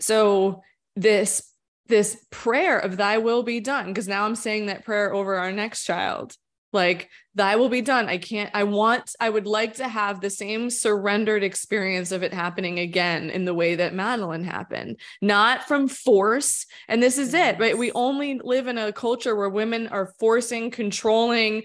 So 0.00 0.62
this 0.94 1.42
this 1.88 2.24
prayer 2.30 2.78
of 2.78 2.96
thy 2.96 3.18
will 3.18 3.42
be 3.42 3.60
done 3.60 3.86
because 3.86 4.08
now 4.08 4.26
I'm 4.26 4.36
saying 4.36 4.66
that 4.66 4.84
prayer 4.84 5.12
over 5.12 5.36
our 5.36 5.52
next 5.52 5.84
child 5.84 6.36
like 6.76 7.08
thy 7.34 7.56
will 7.56 7.68
be 7.68 7.80
done. 7.80 8.08
I 8.08 8.18
can't 8.18 8.50
i 8.54 8.62
want 8.62 9.10
i 9.18 9.28
would 9.28 9.46
like 9.46 9.74
to 9.74 9.88
have 9.88 10.20
the 10.20 10.30
same 10.30 10.70
surrendered 10.70 11.42
experience 11.42 12.12
of 12.12 12.22
it 12.22 12.32
happening 12.32 12.78
again 12.78 13.30
in 13.30 13.44
the 13.44 13.54
way 13.54 13.74
that 13.76 13.94
madeline 13.94 14.44
happened. 14.44 15.00
Not 15.20 15.66
from 15.66 15.88
force. 15.88 16.66
And 16.86 17.02
this 17.02 17.18
is 17.18 17.34
it 17.34 17.58
right? 17.58 17.76
We 17.76 17.90
only 17.92 18.40
live 18.44 18.68
in 18.68 18.78
a 18.78 18.92
culture 18.92 19.34
where 19.34 19.48
women 19.48 19.88
are 19.88 20.12
forcing 20.20 20.70
controlling 20.70 21.62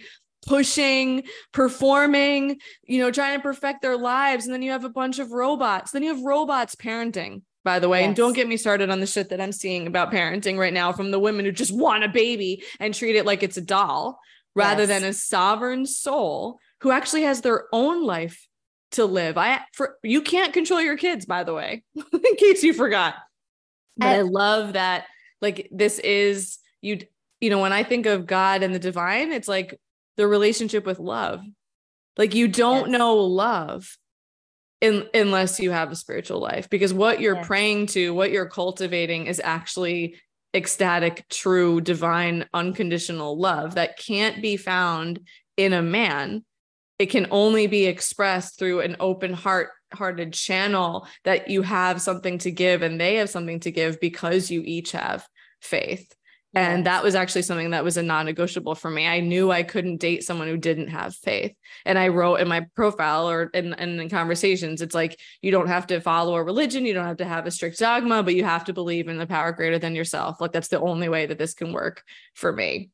pushing 0.47 1.21
performing 1.51 2.59
you 2.87 2.99
know 2.99 3.11
trying 3.11 3.37
to 3.37 3.43
perfect 3.43 3.83
their 3.83 3.97
lives. 3.97 4.45
And 4.45 4.53
then 4.53 4.63
you 4.63 4.71
have 4.71 4.85
a 4.85 4.89
bunch 4.89 5.19
of 5.19 5.31
robots. 5.31 5.91
Then 5.91 6.01
you 6.01 6.13
have 6.15 6.23
robots 6.23 6.73
parenting 6.75 7.43
by 7.63 7.79
the 7.79 7.89
way. 7.89 7.99
Yes. 7.99 8.07
And 8.07 8.15
don't 8.15 8.33
get 8.33 8.47
me 8.47 8.57
started 8.57 8.89
on 8.89 8.99
the 8.99 9.07
shit 9.07 9.29
that 9.29 9.41
I'm 9.41 9.51
seeing 9.51 9.87
about 9.87 10.11
parenting 10.11 10.57
right 10.57 10.73
now 10.73 10.91
from 10.91 11.11
the 11.11 11.19
women 11.19 11.45
who 11.45 11.51
just 11.51 11.73
want 11.73 12.03
a 12.03 12.09
baby 12.09 12.63
and 12.79 12.93
treat 12.93 13.15
it 13.15 13.25
like 13.25 13.43
it's 13.43 13.57
a 13.57 13.61
doll 13.61 14.19
rather 14.55 14.83
yes. 14.83 14.89
than 14.89 15.03
a 15.03 15.13
sovereign 15.13 15.85
soul 15.85 16.59
who 16.81 16.91
actually 16.91 17.23
has 17.23 17.41
their 17.41 17.65
own 17.71 18.03
life 18.03 18.47
to 18.91 19.05
live. 19.05 19.37
I 19.37 19.61
for 19.73 19.97
you 20.03 20.21
can't 20.21 20.53
control 20.53 20.81
your 20.81 20.97
kids, 20.97 21.25
by 21.25 21.43
the 21.43 21.53
way, 21.53 21.83
in 21.95 22.35
case 22.37 22.63
you 22.63 22.73
forgot. 22.73 23.15
But 23.97 24.07
I, 24.07 24.17
I 24.17 24.21
love 24.21 24.73
that 24.73 25.05
like 25.41 25.69
this 25.71 25.99
is 25.99 26.59
you 26.81 26.99
you 27.39 27.49
know 27.49 27.59
when 27.59 27.73
I 27.73 27.83
think 27.83 28.05
of 28.05 28.25
God 28.25 28.63
and 28.63 28.73
the 28.73 28.79
divine, 28.79 29.31
it's 29.31 29.47
like 29.47 29.79
the 30.17 30.27
relationship 30.27 30.85
with 30.85 30.99
love. 30.99 31.43
Like 32.17 32.35
you 32.35 32.47
don't 32.47 32.89
yes. 32.89 32.97
know 32.97 33.15
love 33.15 33.97
in, 34.81 35.07
unless 35.13 35.59
you 35.59 35.71
have 35.71 35.91
a 35.91 35.95
spiritual 35.95 36.39
life 36.39 36.69
because 36.69 36.93
what 36.93 37.21
you're 37.21 37.37
yes. 37.37 37.47
praying 37.47 37.85
to, 37.87 38.13
what 38.13 38.31
you're 38.31 38.49
cultivating 38.49 39.27
is 39.27 39.39
actually 39.43 40.17
ecstatic, 40.53 41.25
true, 41.29 41.81
divine, 41.81 42.45
unconditional 42.53 43.37
love 43.37 43.75
that 43.75 43.97
can't 43.97 44.41
be 44.41 44.57
found 44.57 45.19
in 45.57 45.73
a 45.73 45.81
man. 45.81 46.43
It 46.99 47.07
can 47.07 47.27
only 47.31 47.67
be 47.67 47.85
expressed 47.85 48.59
through 48.59 48.81
an 48.81 48.97
open 48.99 49.33
heart 49.33 49.69
hearted 49.93 50.33
channel 50.33 51.05
that 51.25 51.49
you 51.49 51.61
have 51.61 52.01
something 52.01 52.37
to 52.37 52.51
give 52.51 52.81
and 52.81 52.99
they 52.99 53.15
have 53.15 53.29
something 53.29 53.59
to 53.59 53.71
give 53.71 53.99
because 53.99 54.49
you 54.49 54.61
each 54.63 54.93
have 54.93 55.27
faith. 55.59 56.13
And 56.53 56.85
that 56.85 57.03
was 57.03 57.15
actually 57.15 57.43
something 57.43 57.69
that 57.69 57.83
was 57.83 57.95
a 57.95 58.03
non 58.03 58.25
negotiable 58.25 58.75
for 58.75 58.91
me. 58.91 59.07
I 59.07 59.21
knew 59.21 59.51
I 59.51 59.63
couldn't 59.63 60.01
date 60.01 60.23
someone 60.23 60.49
who 60.49 60.57
didn't 60.57 60.89
have 60.89 61.15
faith. 61.15 61.55
And 61.85 61.97
I 61.97 62.09
wrote 62.09 62.41
in 62.41 62.47
my 62.49 62.65
profile 62.75 63.29
or 63.29 63.43
in, 63.53 63.73
in, 63.73 63.99
in, 64.01 64.09
conversations, 64.09 64.81
it's 64.81 64.93
like, 64.93 65.17
you 65.41 65.51
don't 65.51 65.67
have 65.67 65.87
to 65.87 66.01
follow 66.01 66.35
a 66.35 66.43
religion, 66.43 66.85
you 66.85 66.93
don't 66.93 67.05
have 67.07 67.17
to 67.17 67.25
have 67.25 67.45
a 67.45 67.51
strict 67.51 67.79
dogma, 67.79 68.21
but 68.21 68.35
you 68.35 68.43
have 68.43 68.65
to 68.65 68.73
believe 68.73 69.07
in 69.07 69.17
the 69.17 69.25
power 69.25 69.53
greater 69.53 69.79
than 69.79 69.95
yourself. 69.95 70.41
Like, 70.41 70.51
that's 70.51 70.67
the 70.67 70.81
only 70.81 71.07
way 71.07 71.25
that 71.25 71.37
this 71.37 71.53
can 71.53 71.71
work 71.71 72.03
for 72.35 72.51
me. 72.51 72.89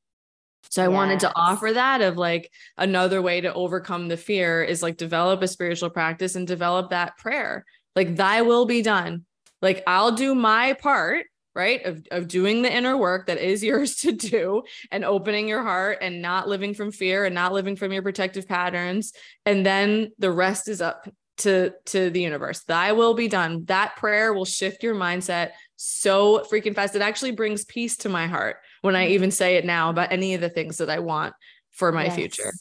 So 0.70 0.84
I 0.84 0.88
yes. 0.88 0.94
wanted 0.94 1.20
to 1.22 1.32
offer 1.36 1.72
that 1.74 2.02
of 2.02 2.18
like 2.18 2.52
another 2.78 3.22
way 3.22 3.42
to 3.42 3.54
overcome 3.54 4.08
the 4.08 4.18
fear 4.18 4.62
is 4.64 4.84
like 4.84 4.98
develop 4.98 5.42
a 5.42 5.48
spiritual 5.48 5.90
practice 5.90 6.36
and 6.36 6.46
develop 6.46 6.90
that 6.90 7.18
prayer. 7.18 7.66
Like, 7.96 8.16
thy 8.16 8.44
will 8.44 8.66
be 8.66 8.84
done. 8.84 9.26
Like, 9.62 9.82
I'll 9.88 10.12
do 10.12 10.36
my 10.36 10.74
part 10.74 11.26
right? 11.58 11.84
Of, 11.84 12.06
of 12.12 12.28
doing 12.28 12.62
the 12.62 12.72
inner 12.72 12.96
work 12.96 13.28
that 13.28 13.40
is 13.40 13.64
yours 13.70 13.98
to 13.98 14.14
do 14.14 14.64
and 14.92 15.04
opening 15.04 15.48
your 15.48 15.64
heart 15.64 15.98
and 16.02 16.22
not 16.22 16.48
living 16.48 16.74
from 16.74 16.92
fear 16.92 17.26
and 17.26 17.36
not 17.36 17.52
living 17.52 17.76
from 17.76 17.92
your 17.92 18.04
protective 18.04 18.48
patterns. 18.48 19.12
And 19.46 19.66
then 19.66 20.12
the 20.20 20.32
rest 20.32 20.70
is 20.70 20.82
up 20.82 21.10
to 21.40 21.74
to 21.86 22.10
the 22.10 22.22
universe. 22.22 22.64
Thy 22.64 22.94
will 22.94 23.14
be 23.14 23.28
done. 23.28 23.66
That 23.66 23.96
prayer 23.96 24.34
will 24.34 24.46
shift 24.46 24.82
your 24.82 24.96
mindset 24.96 25.52
so 25.76 26.46
freaking 26.52 26.74
fast. 26.74 26.96
It 26.96 27.02
actually 27.02 27.32
brings 27.32 27.66
peace 27.66 27.98
to 27.98 28.10
my 28.10 28.28
heart 28.28 28.58
when 28.82 28.96
i 28.96 29.08
even 29.08 29.32
say 29.32 29.56
it 29.56 29.66
now 29.66 29.90
about 29.90 30.12
any 30.12 30.34
of 30.34 30.42
the 30.42 30.50
things 30.50 30.78
that 30.78 30.90
i 30.90 31.00
want 31.00 31.34
for 31.72 31.92
my 31.92 32.06
yes. 32.06 32.16
future. 32.16 32.52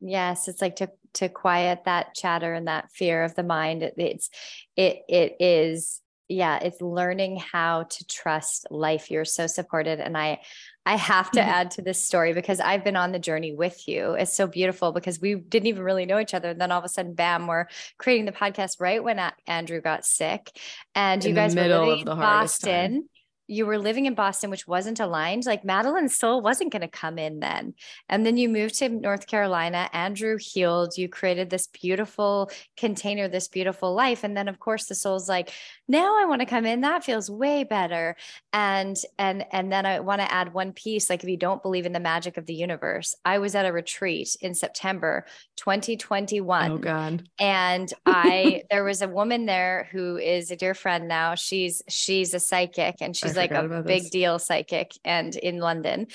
Yes 0.00 0.48
it's 0.48 0.60
like 0.60 0.76
to 0.76 0.90
to 1.14 1.28
quiet 1.28 1.84
that 1.84 2.14
chatter 2.14 2.52
and 2.52 2.66
that 2.66 2.90
fear 2.92 3.24
of 3.24 3.34
the 3.34 3.42
mind. 3.42 3.82
It, 3.82 3.94
it's 3.96 4.30
it 4.76 5.02
it 5.08 5.36
is 5.40 6.00
yeah 6.28 6.58
it's 6.58 6.80
learning 6.80 7.36
how 7.36 7.84
to 7.84 8.06
trust 8.06 8.66
life. 8.70 9.10
You're 9.10 9.24
so 9.24 9.46
supported 9.46 10.00
and 10.00 10.16
i 10.16 10.40
i 10.86 10.96
have 10.96 11.30
to 11.30 11.40
mm-hmm. 11.40 11.48
add 11.48 11.70
to 11.72 11.82
this 11.82 12.04
story 12.04 12.32
because 12.32 12.60
i've 12.60 12.84
been 12.84 12.96
on 12.96 13.12
the 13.12 13.18
journey 13.18 13.52
with 13.52 13.86
you. 13.88 14.12
It's 14.12 14.36
so 14.36 14.46
beautiful 14.46 14.92
because 14.92 15.20
we 15.20 15.34
didn't 15.34 15.66
even 15.66 15.82
really 15.82 16.06
know 16.06 16.18
each 16.18 16.34
other 16.34 16.50
and 16.50 16.60
then 16.60 16.72
all 16.72 16.78
of 16.78 16.84
a 16.84 16.88
sudden 16.88 17.14
bam 17.14 17.46
we're 17.46 17.66
creating 17.98 18.26
the 18.26 18.32
podcast 18.32 18.80
right 18.80 19.02
when 19.02 19.20
andrew 19.46 19.80
got 19.80 20.04
sick 20.04 20.50
and 20.94 21.24
in 21.24 21.30
you 21.30 21.34
guys 21.34 21.54
were 21.54 21.62
in 21.62 22.04
boston 22.04 23.08
you 23.46 23.66
were 23.66 23.78
living 23.78 24.06
in 24.06 24.14
Boston, 24.14 24.50
which 24.50 24.66
wasn't 24.66 25.00
aligned. 25.00 25.44
Like 25.44 25.64
Madeline 25.64 26.08
Soul 26.08 26.40
wasn't 26.40 26.72
going 26.72 26.82
to 26.82 26.88
come 26.88 27.18
in 27.18 27.40
then. 27.40 27.74
And 28.08 28.24
then 28.24 28.36
you 28.36 28.48
moved 28.48 28.76
to 28.76 28.88
North 28.88 29.26
Carolina. 29.26 29.90
Andrew 29.92 30.38
healed. 30.40 30.96
You 30.96 31.08
created 31.08 31.50
this 31.50 31.66
beautiful 31.66 32.50
container, 32.76 33.28
this 33.28 33.48
beautiful 33.48 33.94
life. 33.94 34.24
And 34.24 34.36
then, 34.36 34.48
of 34.48 34.58
course, 34.58 34.86
the 34.86 34.94
soul's 34.94 35.28
like, 35.28 35.52
now 35.86 36.18
I 36.18 36.24
want 36.24 36.40
to 36.40 36.46
come 36.46 36.64
in. 36.64 36.80
That 36.80 37.04
feels 37.04 37.30
way 37.30 37.64
better. 37.64 38.16
And 38.52 38.96
and 39.18 39.44
and 39.52 39.70
then 39.70 39.84
I 39.84 40.00
want 40.00 40.22
to 40.22 40.32
add 40.32 40.54
one 40.54 40.72
piece. 40.72 41.10
Like 41.10 41.22
if 41.22 41.28
you 41.28 41.36
don't 41.36 41.62
believe 41.62 41.84
in 41.84 41.92
the 41.92 42.00
magic 42.00 42.36
of 42.38 42.46
the 42.46 42.54
universe, 42.54 43.14
I 43.24 43.38
was 43.38 43.54
at 43.54 43.66
a 43.66 43.72
retreat 43.72 44.36
in 44.40 44.54
September 44.54 45.26
2021. 45.56 46.70
Oh 46.70 46.78
God. 46.78 47.28
And 47.38 47.92
I 48.06 48.62
there 48.70 48.84
was 48.84 49.02
a 49.02 49.08
woman 49.08 49.44
there 49.44 49.88
who 49.92 50.16
is 50.16 50.50
a 50.50 50.56
dear 50.56 50.74
friend 50.74 51.08
now. 51.08 51.34
She's 51.34 51.82
she's 51.88 52.32
a 52.32 52.40
psychic 52.40 52.96
and 53.02 53.14
she's 53.24 53.33
like 53.36 53.50
a 53.50 53.82
big 53.86 54.02
this. 54.02 54.10
deal 54.10 54.38
psychic 54.38 54.92
and 55.04 55.34
in 55.34 55.58
London. 55.58 56.06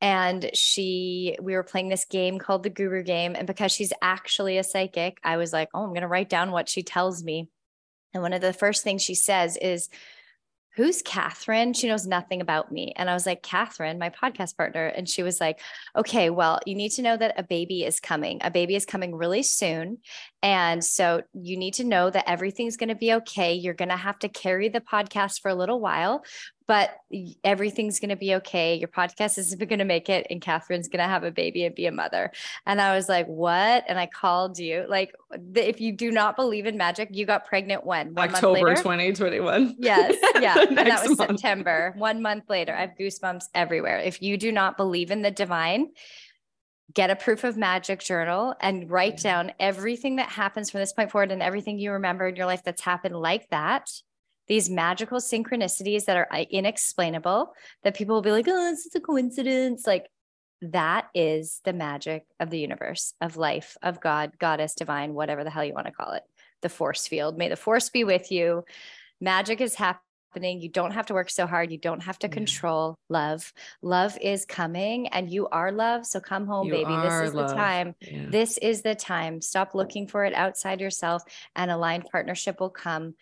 And 0.00 0.50
she, 0.54 1.36
we 1.40 1.54
were 1.54 1.62
playing 1.62 1.88
this 1.88 2.04
game 2.04 2.38
called 2.38 2.64
the 2.64 2.70
Guru 2.70 3.04
Game. 3.04 3.36
And 3.36 3.46
because 3.46 3.70
she's 3.70 3.92
actually 4.02 4.58
a 4.58 4.64
psychic, 4.64 5.18
I 5.22 5.36
was 5.36 5.52
like, 5.52 5.68
oh, 5.74 5.82
I'm 5.82 5.90
going 5.90 6.00
to 6.02 6.08
write 6.08 6.28
down 6.28 6.50
what 6.50 6.68
she 6.68 6.82
tells 6.82 7.22
me. 7.22 7.48
And 8.12 8.22
one 8.22 8.32
of 8.32 8.40
the 8.40 8.52
first 8.52 8.82
things 8.82 9.02
she 9.02 9.14
says 9.14 9.56
is, 9.56 9.88
Who's 10.74 11.02
Catherine? 11.02 11.74
She 11.74 11.86
knows 11.86 12.06
nothing 12.06 12.40
about 12.40 12.72
me. 12.72 12.94
And 12.96 13.10
I 13.10 13.14
was 13.14 13.26
like, 13.26 13.42
Catherine, 13.42 13.98
my 13.98 14.08
podcast 14.08 14.56
partner. 14.56 14.86
And 14.86 15.06
she 15.08 15.22
was 15.22 15.40
like, 15.40 15.60
Okay, 15.96 16.30
well, 16.30 16.60
you 16.64 16.74
need 16.74 16.90
to 16.90 17.02
know 17.02 17.16
that 17.16 17.38
a 17.38 17.42
baby 17.42 17.84
is 17.84 18.00
coming. 18.00 18.38
A 18.42 18.50
baby 18.50 18.74
is 18.74 18.86
coming 18.86 19.14
really 19.14 19.42
soon. 19.42 19.98
And 20.42 20.82
so 20.82 21.22
you 21.34 21.56
need 21.56 21.74
to 21.74 21.84
know 21.84 22.10
that 22.10 22.28
everything's 22.28 22.76
going 22.76 22.88
to 22.88 22.94
be 22.94 23.12
okay. 23.14 23.54
You're 23.54 23.74
going 23.74 23.90
to 23.90 23.96
have 23.96 24.18
to 24.20 24.28
carry 24.28 24.68
the 24.68 24.80
podcast 24.80 25.40
for 25.40 25.50
a 25.50 25.54
little 25.54 25.78
while, 25.78 26.24
but 26.66 26.96
everything's 27.44 28.00
going 28.00 28.10
to 28.10 28.16
be 28.16 28.34
okay. 28.36 28.76
Your 28.76 28.88
podcast 28.88 29.38
is 29.38 29.54
going 29.54 29.78
to 29.78 29.84
make 29.84 30.08
it, 30.08 30.26
and 30.30 30.40
Catherine's 30.40 30.88
going 30.88 31.02
to 31.02 31.08
have 31.08 31.24
a 31.24 31.30
baby 31.30 31.64
and 31.64 31.74
be 31.74 31.86
a 31.86 31.92
mother. 31.92 32.30
And 32.66 32.80
I 32.80 32.94
was 32.94 33.08
like, 33.08 33.26
What? 33.26 33.84
And 33.88 33.98
I 33.98 34.06
called 34.06 34.58
you. 34.58 34.84
Like, 34.88 35.14
if 35.54 35.80
you 35.80 35.92
do 35.92 36.10
not 36.10 36.36
believe 36.36 36.66
in 36.66 36.76
magic, 36.76 37.08
you 37.12 37.26
got 37.26 37.46
pregnant 37.46 37.84
when? 37.84 38.14
One 38.14 38.28
October 38.34 38.74
2021. 38.74 39.76
Yes. 39.78 40.16
Yeah. 40.40 40.58
and 40.58 40.76
that 40.78 41.06
was 41.06 41.18
month. 41.18 41.30
September. 41.40 41.94
One 41.96 42.20
month 42.20 42.44
later. 42.48 42.74
I 42.74 42.80
have 42.80 42.92
goosebumps 42.98 43.44
everywhere. 43.54 43.98
If 43.98 44.22
you 44.22 44.36
do 44.36 44.50
not 44.50 44.76
believe 44.76 45.10
in 45.10 45.22
the 45.22 45.30
divine, 45.30 45.88
get 46.92 47.10
a 47.10 47.16
proof 47.16 47.44
of 47.44 47.56
magic 47.56 48.00
journal 48.00 48.54
and 48.60 48.90
write 48.90 49.18
down 49.18 49.52
everything 49.60 50.16
that 50.16 50.28
happens 50.30 50.70
from 50.70 50.80
this 50.80 50.92
point 50.92 51.10
forward 51.10 51.30
and 51.30 51.42
everything 51.42 51.78
you 51.78 51.92
remember 51.92 52.28
in 52.28 52.36
your 52.36 52.46
life 52.46 52.62
that's 52.64 52.82
happened 52.82 53.16
like 53.16 53.48
that 53.50 53.90
these 54.52 54.68
magical 54.68 55.18
synchronicities 55.18 56.04
that 56.04 56.16
are 56.18 56.28
uh, 56.30 56.44
inexplainable 56.50 57.54
that 57.84 57.94
people 57.94 58.14
will 58.14 58.22
be 58.22 58.32
like 58.32 58.46
oh 58.46 58.70
this 58.70 58.84
is 58.84 58.94
a 58.94 59.00
coincidence 59.00 59.86
like 59.86 60.06
that 60.60 61.08
is 61.14 61.60
the 61.64 61.72
magic 61.72 62.26
of 62.38 62.50
the 62.50 62.58
universe 62.58 63.14
of 63.20 63.38
life 63.38 63.78
of 63.82 64.00
god 64.00 64.32
goddess 64.38 64.74
divine 64.74 65.14
whatever 65.14 65.42
the 65.42 65.50
hell 65.50 65.64
you 65.64 65.72
want 65.72 65.86
to 65.86 65.92
call 65.92 66.12
it 66.12 66.22
the 66.60 66.68
force 66.68 67.06
field 67.06 67.38
may 67.38 67.48
the 67.48 67.56
force 67.56 67.88
be 67.88 68.04
with 68.04 68.30
you 68.30 68.62
magic 69.22 69.60
is 69.60 69.74
happening. 69.74 70.60
You 70.60 70.68
don't 70.68 70.92
have 70.92 71.06
to 71.06 71.14
work 71.14 71.30
so 71.30 71.46
hard. 71.46 71.70
You 71.70 71.78
don't 71.78 72.02
have 72.02 72.18
to 72.20 72.28
control 72.28 72.96
love. 73.08 73.52
Love 73.82 74.18
is 74.20 74.44
coming 74.44 75.08
and 75.08 75.30
you 75.30 75.48
are 75.48 75.70
love. 75.70 76.04
So 76.04 76.20
come 76.20 76.46
home, 76.46 76.66
you 76.66 76.72
baby. 76.72 76.96
This 77.02 77.28
is 77.28 77.34
love. 77.34 77.50
the 77.50 77.54
time. 77.54 77.94
Yeah. 78.00 78.26
This 78.30 78.58
is 78.58 78.82
the 78.82 78.94
time. 78.94 79.40
Stop 79.40 79.74
looking 79.74 80.06
for 80.08 80.24
it 80.24 80.34
outside 80.34 80.80
yourself 80.80 81.22
and 81.54 81.70
aligned 81.70 82.06
partnership 82.10 82.60
will 82.60 82.70
come 82.70 83.14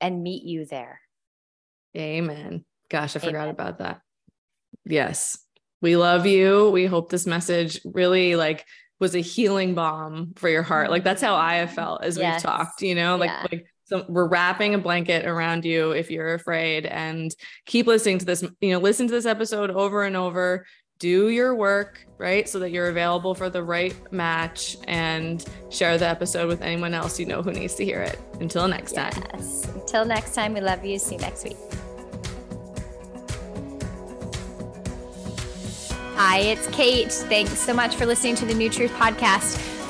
and 0.00 0.22
meet 0.22 0.44
you 0.44 0.64
there. 0.64 1.00
Amen. 1.96 2.64
Gosh, 2.90 3.16
I 3.16 3.18
forgot 3.18 3.42
Amen. 3.42 3.48
about 3.50 3.78
that. 3.78 4.00
Yes. 4.84 5.38
We 5.80 5.96
love 5.96 6.26
you. 6.26 6.70
We 6.70 6.86
hope 6.86 7.10
this 7.10 7.26
message 7.26 7.80
really 7.84 8.36
like 8.36 8.64
was 9.00 9.14
a 9.14 9.20
healing 9.20 9.74
balm 9.74 10.32
for 10.36 10.48
your 10.48 10.62
heart. 10.62 10.90
Like 10.90 11.04
that's 11.04 11.22
how 11.22 11.34
I 11.34 11.56
have 11.56 11.68
mm-hmm. 11.68 11.76
felt 11.76 12.04
as 12.04 12.16
yes. 12.16 12.34
we've 12.34 12.42
talked, 12.42 12.82
you 12.82 12.94
know, 12.94 13.16
like 13.16 13.30
yeah. 13.30 13.46
like 13.50 13.66
so 13.84 14.04
we're 14.08 14.28
wrapping 14.28 14.74
a 14.74 14.78
blanket 14.78 15.24
around 15.24 15.64
you 15.64 15.92
if 15.92 16.10
you're 16.10 16.34
afraid 16.34 16.84
and 16.84 17.34
keep 17.64 17.86
listening 17.86 18.18
to 18.18 18.26
this, 18.26 18.44
you 18.60 18.72
know, 18.72 18.78
listen 18.80 19.06
to 19.06 19.12
this 19.12 19.24
episode 19.24 19.70
over 19.70 20.02
and 20.02 20.16
over. 20.16 20.66
Do 20.98 21.28
your 21.28 21.54
work, 21.54 22.04
right? 22.18 22.48
So 22.48 22.58
that 22.58 22.70
you're 22.70 22.88
available 22.88 23.34
for 23.34 23.48
the 23.48 23.62
right 23.62 23.94
match 24.12 24.76
and 24.88 25.44
share 25.70 25.96
the 25.96 26.08
episode 26.08 26.48
with 26.48 26.60
anyone 26.60 26.92
else 26.92 27.20
you 27.20 27.26
know 27.26 27.40
who 27.40 27.52
needs 27.52 27.76
to 27.76 27.84
hear 27.84 28.02
it. 28.02 28.18
Until 28.40 28.66
next 28.66 28.94
yes. 28.94 29.14
time. 29.14 29.74
Until 29.80 30.04
next 30.04 30.34
time, 30.34 30.54
we 30.54 30.60
love 30.60 30.84
you. 30.84 30.98
See 30.98 31.14
you 31.14 31.20
next 31.20 31.44
week. 31.44 31.56
Hi, 36.16 36.40
it's 36.40 36.66
Kate. 36.68 37.12
Thanks 37.12 37.56
so 37.58 37.72
much 37.72 37.94
for 37.94 38.04
listening 38.04 38.34
to 38.34 38.44
the 38.44 38.54
New 38.54 38.68
Truth 38.68 38.90
podcast 38.94 39.77